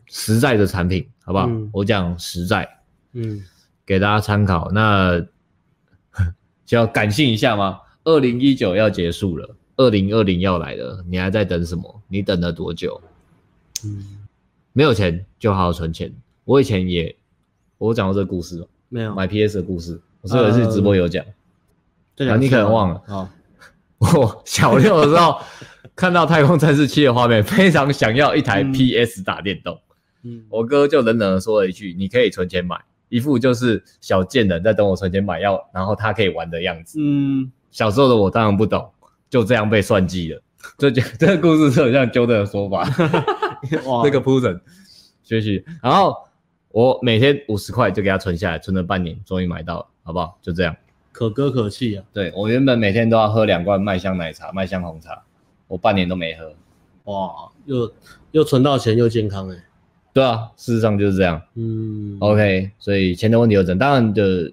[0.07, 1.47] 实在的产品，好不好？
[1.47, 2.67] 嗯、我讲实在，
[3.13, 3.43] 嗯，
[3.85, 4.71] 给大家参考。
[4.71, 5.19] 那
[6.65, 7.79] 就要感性一下吗？
[8.03, 12.01] 二零一九要结束了，二零二零要来了，你还在等什么？
[12.07, 13.01] 你等了多久？
[13.85, 14.17] 嗯，
[14.73, 16.13] 没有钱就好好存钱。
[16.45, 17.15] 我以前也，
[17.77, 19.13] 我讲过这个故事没有？
[19.13, 21.23] 买 PS 的故事，我是有一次直播有讲，
[22.15, 23.01] 对、啊，你可能忘了。
[23.07, 23.29] 啊，
[23.99, 25.39] 我小六的时候
[25.95, 29.77] 看到《太空战士七》的画面，非常想要一台 PS 打电动。
[30.23, 36.99] 嗯，我哥就冷冷的说了一句：“你可以存钱买。”一副就是小贱人在等我存钱买药，然后他可以玩的样子。
[37.01, 38.91] 嗯，小时候的我当然不懂，
[39.29, 40.41] 就这样被算计了。
[40.77, 42.83] 这这个故事是很像纠正的说法。
[43.87, 44.59] 哇，这个铺陈
[45.23, 46.13] 学习，然后
[46.69, 50.37] 我每天五十块就给他存下来，存了半年，终于买到了，好不好？
[50.41, 50.75] 就这样，
[51.13, 52.03] 可歌可泣啊。
[52.11, 55.23] 对，我原本每天都要喝两罐麦香奶茶、麦香红茶，
[55.69, 56.53] 我半年都没喝。
[57.05, 57.89] 哇，又
[58.31, 59.63] 又存到钱又健康哎。
[60.17, 61.39] 对啊，事实上就是这样。
[61.53, 64.51] 嗯，OK，所以钱的问题有整，当然的，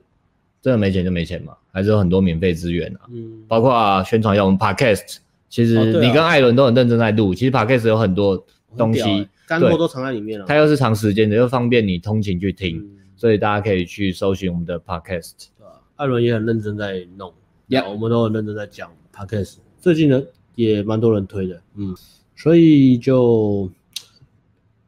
[0.60, 3.00] 真的没钱就没钱嘛，还是有很多免费资源啊。
[3.10, 5.16] 嗯，包括啊，宣传一下我们 Podcast，
[5.48, 8.44] 其实你跟艾伦都很认真在录，其实 Podcast 有很多
[8.76, 10.44] 东西，干货都藏在里面了。
[10.46, 12.86] 它又是长时间的，又方便你通勤去听，
[13.16, 15.32] 所以大家可以去搜寻我们的 Podcast。
[15.58, 17.32] 对啊，艾伦也很认真在弄，
[17.68, 19.54] 呀，我们都很认真在讲 Podcast。
[19.80, 20.22] 最近呢，
[20.56, 21.96] 也蛮多人推的，嗯，
[22.36, 23.70] 所以就。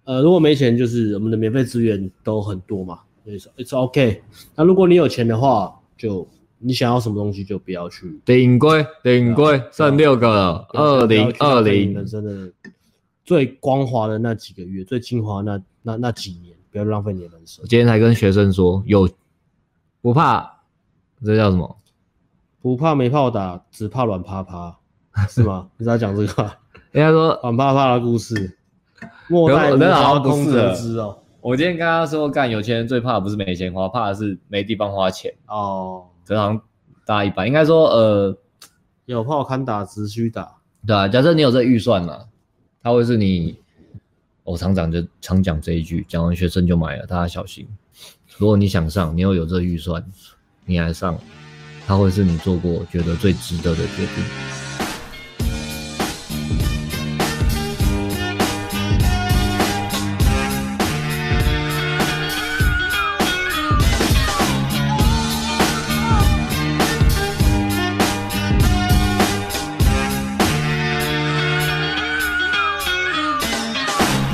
[0.07, 4.23] 呃，如果没钱，就是我们的免费资源都很多嘛，所以说 it's OK。
[4.55, 6.25] 那如果你有钱的话，就
[6.59, 12.53] 你想要什么东西就不要去顶规顶规，剩六个了，二零二零人生的
[13.25, 17.61] 最光滑的那几个月，最精华那那那几年，不要浪费你的人生。
[17.65, 19.09] 我今天才跟学生说，有
[20.01, 20.61] 不怕，
[21.25, 21.77] 这叫什么？
[22.63, 24.79] 不怕没炮打，只怕软趴趴，
[25.29, 25.69] 是吗？
[25.79, 26.43] 你在讲这个？
[26.93, 28.57] 人家说软趴趴的故事。
[29.29, 31.19] 莫代无劳空得知哦。
[31.41, 36.05] 我今天跟他说，干有钱人最怕的不是没钱花，怕的是没地方花钱哦。
[36.25, 36.61] 这好像
[37.05, 38.37] 大一百，应该说呃，
[39.05, 40.57] 有炮看打，只需打。
[40.87, 42.27] 对啊，假设你有这预算了，
[42.83, 43.59] 他会是你。
[44.45, 47.67] 我常讲就常讲这一句，讲完学生就买了，大家小心。
[48.39, 50.01] 如果你想上，你又有这预算，
[50.65, 51.19] 你还上，
[51.85, 54.66] 他会是你做过觉得最值得的决定。